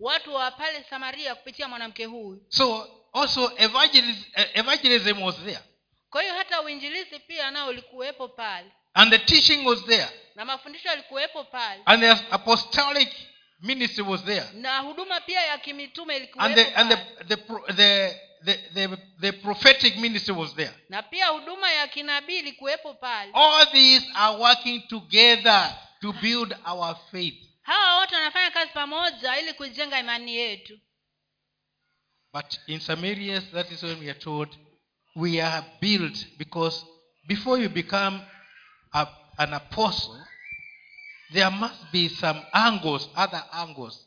[0.00, 2.46] watu wa pale samaria kupitia mwanamke huyu.
[2.48, 4.24] So also evangelism,
[4.54, 5.60] evangelism was there.
[6.10, 8.72] Kwa hiyo hata uinjilizi pia nao ulikuwepo pale.
[8.94, 10.08] And the teaching was there.
[10.34, 11.82] Na mafundisho yalikuwepo pale.
[11.84, 13.08] And the apostolic
[13.60, 14.46] ministry was there.
[14.54, 17.36] Na huduma pia ya kimitume and the and the the,
[17.72, 20.72] the, the, the, the prophetic ministry was there.
[20.88, 23.30] Na pia huduma ya kinabii ilikuwepo pale.
[23.34, 29.52] All these are working together to build our faith hawa wote wanafanya kazi pamoja ili
[29.54, 30.78] kuijenga imani yetu.
[32.32, 34.58] But in some areas that is when we are told
[35.16, 36.86] we are built because
[37.26, 38.20] before you become
[38.92, 39.06] a,
[39.36, 40.24] an apostle
[41.32, 44.06] there must be some angles other angles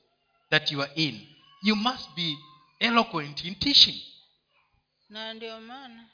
[0.49, 1.27] that you are in.
[1.63, 2.37] You must be
[2.79, 4.01] eloquent in teaching.
[5.09, 6.07] Na ndio maana.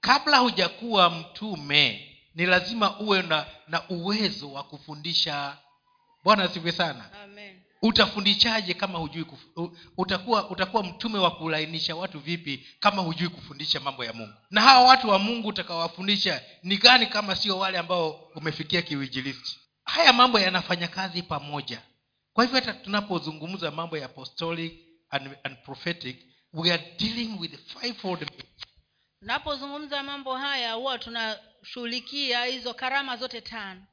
[0.00, 5.58] Kabla hujakuwa mtume ni lazima uwe na, na uwezo wa kufundisha
[6.26, 7.12] bwana asifiwe sana.
[7.22, 7.60] Amen.
[7.82, 14.04] Utafundishaje kama hujui kufu, utakuwa utakuwa mtume wa kulainisha watu vipi kama hujui kufundisha mambo
[14.04, 14.32] ya mungu?
[14.50, 20.12] Na hawa watu wa mungu utakawafundisha ni gani kama sio wale ambao umefikia kiwijilisti haya
[20.12, 21.82] mambo yanafanya kazi pamoja.
[22.32, 24.72] Kwa hivyo hata tunapozungumza mambo ya apostolic
[25.10, 26.16] and, and prophetic
[26.52, 28.30] we are dealing with fivefold
[29.20, 33.86] tunapozungumza mambo haya huwa tunashughulikia hizo karama zote tano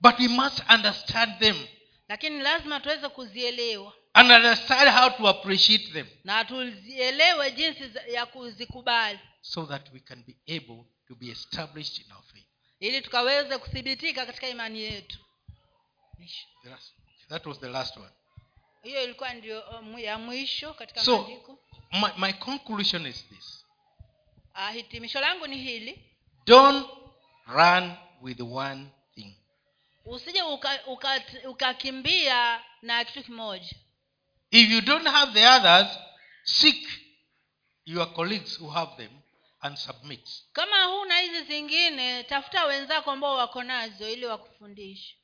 [0.00, 1.66] but we must understand them.
[2.08, 3.92] Lakini lazima tuweze kuzielewa.
[4.12, 6.06] And understand how to appreciate them.
[6.24, 9.18] Na tuzielewe jinsi ya kuzikubali.
[9.40, 12.44] So that we can be able to be established in our faith.
[12.80, 15.18] Ili tukaweze kuthibitika katika imani yetu.
[17.28, 18.10] That was the last one.
[18.82, 21.58] Hiyo ilikuwa ndio um, ya mwisho katika So- maandiko.
[21.92, 23.64] my, my conclusion is this.
[24.54, 26.04] Ah, hitimisho langu ni hili.
[26.46, 26.88] Don't
[27.46, 27.92] run
[28.22, 28.86] with one
[30.04, 30.42] usije
[31.46, 33.76] ukakimbia uka, uka na kitu kimoja.
[34.50, 35.98] If you don't have the others
[36.44, 36.88] seek
[37.84, 39.10] your colleagues who have them
[39.60, 40.28] and submit.
[40.52, 45.16] Kama huna hizi zingine tafuta wenzako ambao wako nazo ili wakufundishe.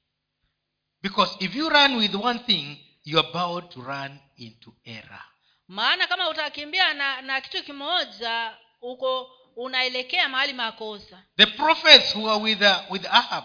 [1.02, 5.24] Because if you run with one thing you are bound to run into error.
[5.68, 11.22] Maana kama utakimbia na na kitu kimoja uko unaelekea mahali makosa.
[11.36, 13.44] The prophets who are with, uh, with ahab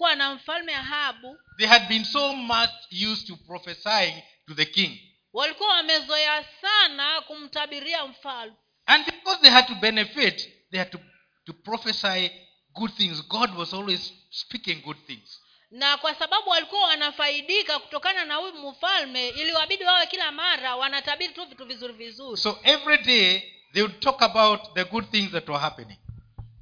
[0.00, 1.38] kuwa na mfalme ahabu.
[1.58, 4.98] They had been so much used to prophesying to the king.
[5.32, 8.56] Walikuwa wamezoea sana kumtabiria mfalme.
[8.86, 10.98] And because they had to benefit they had to,
[11.46, 12.30] to prophesy
[12.74, 13.28] good things.
[13.28, 15.40] God was always speaking good things.
[15.70, 21.44] Na kwa sababu walikuwa wanafaidika kutokana na huyu mfalme iliwabidi wawe kila mara wanatabiri tu
[21.46, 22.36] vitu vizuri vizuri.
[22.36, 23.42] So every day
[23.72, 25.98] they would talk about the good things that were happening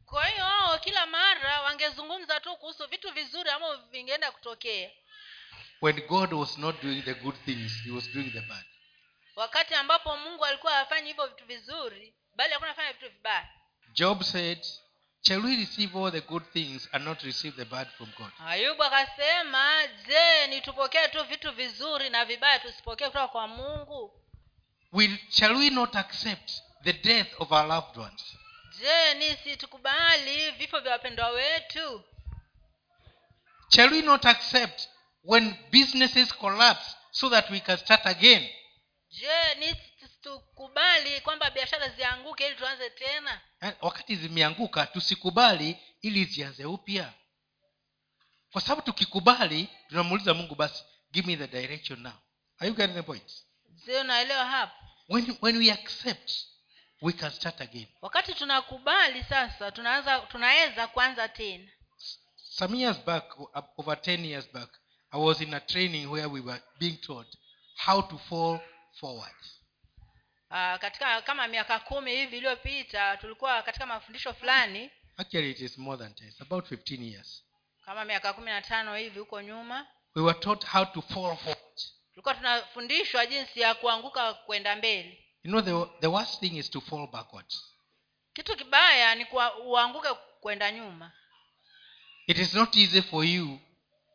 [0.08, 4.90] kwa hiyo wao kila mara wangezungumza tu kuhusu vitu vizuri ama vingeenda kutokea.
[5.82, 8.64] When god was not doing the good things he was doing the bad.
[9.36, 13.48] Wakati ambapo mungu alikuwa hafanyi hivyo vitu vizuri bali alikuwa anafanya vitu vibaya.
[13.92, 14.66] Job said
[15.26, 18.30] shall we receive all the good things and not receive the bad from god?
[18.46, 24.24] Ayubu akasema je nitupokee tu vitu vizuri na vibaya tusipokee kutoka kwa mungu?
[24.92, 26.52] Will, shall we not accept
[26.84, 28.34] the death of our loved ones
[28.80, 32.04] je nisi tukubali vifo vya wapendwa wetu?
[33.74, 34.88] Shall we not accept
[35.24, 38.48] when businesses collapse so that we can start again?
[39.10, 43.40] Je nisi tukubali kwamba biashara zianguke ili tuanze tena?
[43.60, 47.12] Eh, wakati zimeanguka tusikubali ili zianze upya.
[48.52, 52.12] Kwa sababu tukikubali tunamuuliza mungu basi give me the direction now.
[52.58, 53.32] Are you getting the point?
[54.00, 54.74] Unaelewa hapo?
[55.08, 56.32] When, when we accept
[57.02, 57.86] we can start again.
[58.02, 61.68] Wakati tunakubali sasa tunaanza tunaweza kuanza tena.
[62.36, 63.34] Some years back
[63.78, 64.70] over 10 years back
[65.10, 67.36] i was in a training where we were being taught
[67.86, 68.60] how to fall
[69.00, 69.34] forward.
[70.50, 74.90] Uh, katika kama miaka kumi hivi iliyopita tulikuwa katika mafundisho fulani.
[75.16, 77.44] Actually it is more than 10 it's about 15 years.
[77.84, 79.86] Kama miaka kumi na tano hivi huko nyuma.
[80.14, 81.80] We were taught how to fall forward.
[82.10, 86.80] Tulikuwa tunafundishwa jinsi ya kuanguka kwenda mbele you know the, the worst thing is to
[86.80, 87.64] fall backwards.
[88.34, 89.26] Kitu kibaya ni
[89.64, 90.08] uanguke
[90.40, 91.12] kwenda nyuma.
[92.26, 93.58] It is not easy for you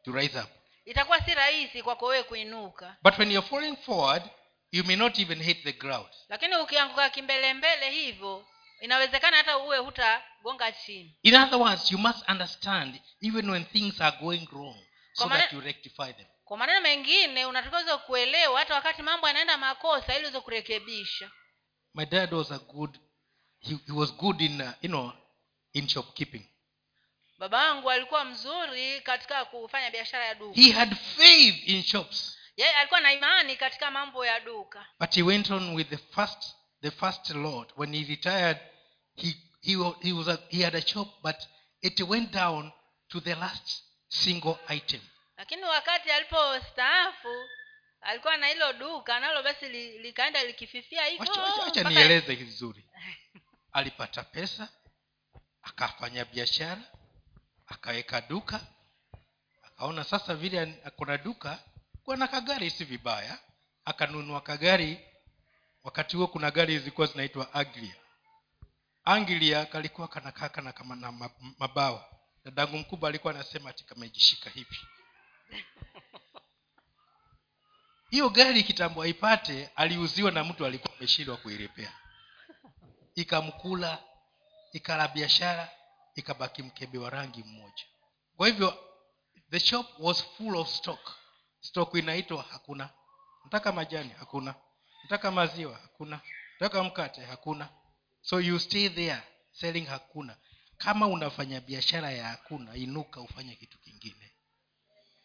[0.03, 0.49] to rise up.
[0.85, 2.95] Itakuwa si rahisi kwako wewe kuinuka.
[3.03, 4.23] But when you're falling forward
[4.71, 6.09] you may not even hit the ground.
[6.29, 8.45] Lakini ukianguka kimbelembele hivyo
[8.81, 11.15] inawezekana hata uwe hutagonga chini.
[11.23, 14.77] In other words you must understand even when things are going wrong
[15.13, 20.13] so that you rectify them kwa maneno mengine unatakiwa kuelewa hata wakati mambo yanaenda makosa
[20.15, 21.31] ili uweze kurekebisha.
[21.93, 22.99] My dad was a good
[23.59, 25.11] he, he was good in uh, you know
[25.73, 26.45] in shopkeeping.
[27.37, 30.61] Baba yangu alikuwa mzuri katika kufanya biashara ya duka.
[30.61, 32.37] He had faith in shops.
[32.57, 34.85] Yeye alikuwa na imani katika mambo ya duka.
[34.99, 38.57] But he went on with the first the first lord when he retired
[39.15, 41.35] he he, he was a, he had a shop but
[41.81, 42.71] it went down
[43.07, 44.99] to the last single item
[45.43, 47.49] lakini wakati alipostaafu
[48.01, 51.41] alikuwa na hilo duka nalo basi li, likaenda likififia mpaka-
[51.89, 52.85] nieleze vizuri.
[53.73, 54.69] Alipata pesa
[55.63, 56.81] akafanya biashara
[57.67, 58.59] akaweka duka
[59.63, 60.65] akaona sasa vile
[60.95, 61.59] kuna duka
[62.03, 63.39] kuwa na kagari si vibaya.
[63.85, 64.99] Akanunua kagari.
[65.83, 67.95] Wakati huo kuna gari zilikuwa zinaitwa aglia
[69.05, 71.11] anglia kalikuwa kanakaa kana kama na
[71.59, 72.09] mabawa.
[72.45, 74.77] Dadangu mkubwa alikuwa anasema ati kamejishika hivi
[78.11, 81.93] hiyo gari kitambo aipate aliuziwa na mtu alikuwa ameshindwa kuirepea
[83.15, 84.03] ikamkula
[84.71, 85.69] ikala biashara
[86.15, 87.83] ikabaki mkebe wa rangi mmoja.
[88.37, 88.77] Kwa hivyo
[89.49, 91.11] the shop was full of stock.
[91.61, 92.89] Stock inaitwa hakuna.
[93.43, 94.55] Nataka majani hakuna.
[95.03, 96.21] Nataka maziwa hakuna.
[96.59, 97.69] Nataka mkate hakuna.
[98.21, 100.37] So you stay there selling hakuna.
[100.77, 104.22] Kama unafanya biashara ya hakuna inuka ufanye kitu kingine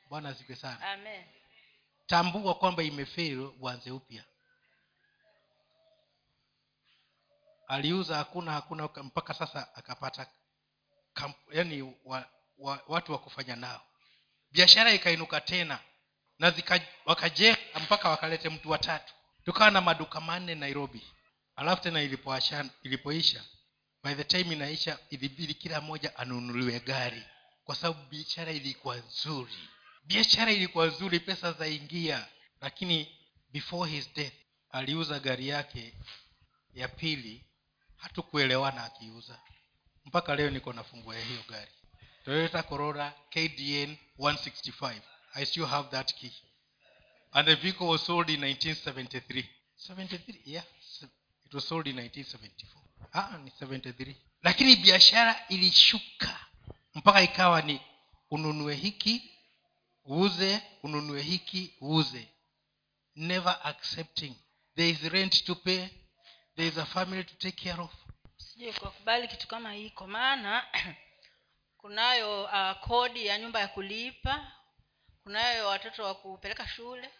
[0.08, 0.80] bwana sikwe sana.
[0.92, 1.24] Amen.
[2.06, 4.24] Tambua kwamba imeferi uanze upya.
[7.68, 10.26] Aliuza hakuna hakuna mpaka sasa akapata
[11.14, 12.28] kamp, yani wa,
[12.58, 13.82] wa, watu wa kufanya nao.
[14.50, 15.78] Biashara ikainuka tena
[16.38, 21.02] na zika, wakajenga mpaka wakalete mtu watatu tukawa na maduka manne nairobi.
[21.56, 23.44] Alafu tena ilipoasha, ilipoisha
[24.04, 27.22] by the time inaisha ilibidi kila mmoja anunuliwe gari.
[27.64, 29.58] Kwa sababu biashara ilikuwa nzuri
[30.08, 32.26] biashara ilikuwa nzuri pesa zaingia
[32.60, 33.16] lakini
[33.52, 34.34] before his death
[34.70, 35.94] aliuza gari yake
[36.74, 37.44] ya pili
[37.96, 39.40] hatukuelewana akiuza.
[40.04, 41.70] Mpaka leo niko na funguo ya hiyo gari.
[42.24, 45.00] Toyota corora kdn 165
[45.34, 46.30] i still have that key.
[47.32, 49.44] And the vehicle was sold in 1973
[49.88, 50.64] 73 yeah.
[51.46, 52.66] It was sold in 1974
[53.12, 56.40] ah, ni 73 lakini biashara ilishuka.
[56.94, 57.80] Mpaka ikawa ni
[58.30, 59.30] ununue hiki
[60.08, 62.28] uuze ununue hiki uuze.
[63.16, 64.34] Never accepting.
[64.76, 65.88] There is rent to pay
[66.58, 67.90] there is a family to take care of.
[68.36, 70.66] Sijui kukubali kitu kama hiko maana
[71.80, 74.52] kunayo uh, kodi ya nyumba ya kulipa
[75.22, 77.10] kunayo watoto wa kupeleka shule.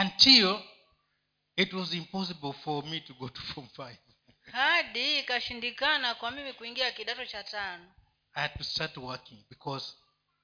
[0.00, 0.60] Until
[1.56, 3.98] it was impossible for me to go to form five.
[4.52, 7.92] Hadi ikashindikana kwa mimi kuingia kidato cha tano.
[8.34, 9.96] I had to start working because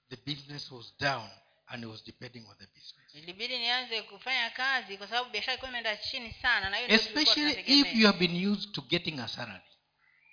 [0.08, 1.30] the business was down
[1.66, 3.14] and was depending on the business.
[3.14, 8.06] Ilibidi nianze kufanya kazi kwa sababu biashara ilikuwa imeenda chini sana na especially if you
[8.06, 9.64] have been used to getting a salary.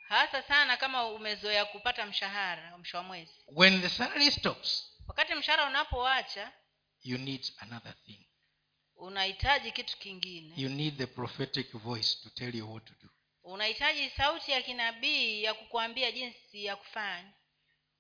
[0.08, 3.32] Hasa sana kama umezoea kupata mshahara mwisho wa mwezi.
[3.48, 6.52] When the salary stops wakati mshahara unapoacha
[7.04, 8.28] you need another thing.
[8.96, 10.54] unahitaji kitu kingine.
[10.58, 13.10] You need the prophetic voice to tell you what to do.
[13.44, 17.34] Unahitaji sauti ya kinabii ya kukuambia jinsi ya kufanya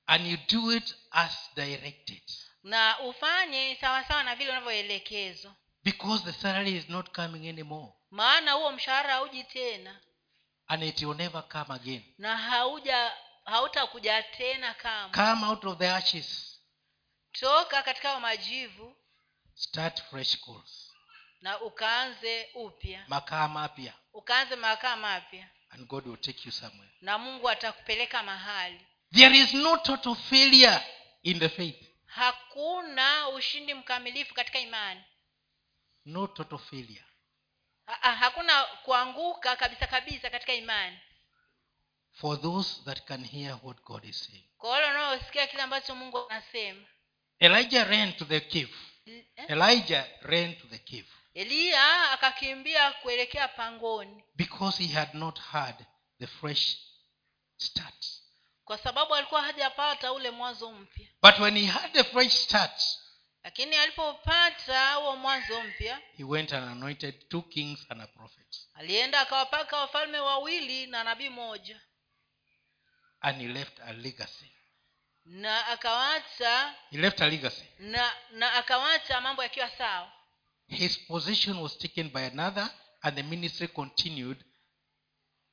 [0.07, 2.21] and you do it as directed.
[2.63, 5.55] Na ufanye sawasawa na vile unavyoelekezwa.
[5.83, 7.93] Because the salary is not coming anymore.
[8.11, 10.01] Maana huo mshahara hauji tena.
[10.67, 12.03] And it will never come again.
[12.17, 13.11] Na hauja
[13.45, 16.59] hautakuja tena kama come out of the ashes.
[17.31, 18.95] Toka katika majivu.
[19.55, 20.91] Start fresh course
[21.41, 23.05] na ukaanze upya.
[23.07, 23.93] Makaa mapya.
[24.13, 25.49] Ukaanze makaa mapya.
[25.69, 26.91] And god will take you somewhere.
[27.01, 30.79] Na mungu atakupeleka mahali there is no total failure
[31.23, 31.85] in the faith.
[32.05, 35.01] Hakuna ushindi mkamilifu katika imani.
[36.05, 37.05] No total failure.
[37.85, 40.97] Ha- ha- hakuna kuanguka kabisa kabisa katika imani.
[42.11, 44.43] For those that can hear what god is saying.
[44.57, 46.85] Kwa wale wanaosikia kile ambacho mungu anasema.
[47.39, 48.73] Elijah ran to the cave.
[49.05, 49.25] Eh?
[49.47, 51.05] elijah ran to the cave.
[51.33, 54.23] Eliya akakimbia kuelekea pangoni.
[54.35, 55.85] Because he had not had
[56.19, 56.77] the fresh
[57.57, 58.05] start
[58.65, 61.07] kwa sababu alikuwa hajapata ule mwanzo mpya.
[61.21, 62.81] But when he had a fresh start
[63.43, 68.67] lakini alipopata huo mwanzo mpya he went and anointed two kings and a prophet.
[68.73, 71.81] alienda akawapaka wafalme wawili na nabii moja
[73.21, 74.51] and he left a legacy.
[75.25, 77.63] Na akawacha he left a legacy.
[77.79, 80.11] na na akawacha mambo yakiwa sawa.
[80.67, 82.69] His position was taken by another
[83.01, 84.45] and the ministry continued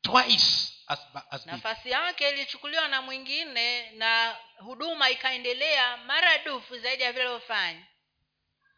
[0.02, 0.98] twice as,
[1.30, 7.86] as nafasi yake ilichukuliwa na mwingine na huduma ikaendelea maradufu zaidi ya vile alivyofanya.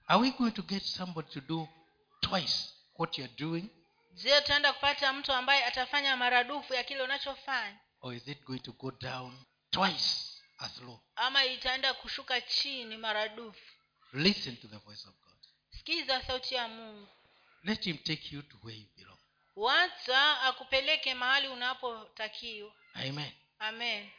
[0.06, 1.68] Are we going to get somebody to do
[2.20, 3.68] twice what you're doing?
[4.12, 7.78] Je utaenda kupata mtu ambaye atafanya maradufu ya kile unachofanya?
[8.00, 11.00] Or is it going to go down twice as low?
[11.16, 13.60] Ama itaenda kushuka chini maradufu
[14.12, 15.38] listen to the voice of god.
[15.70, 17.08] Sikiza sauti ya mungu.
[17.62, 19.13] Let him take you to where you belong
[19.56, 22.72] wacha akupeleke mahali unapotakiwa.
[22.94, 23.32] Amen.
[23.58, 24.10] Amen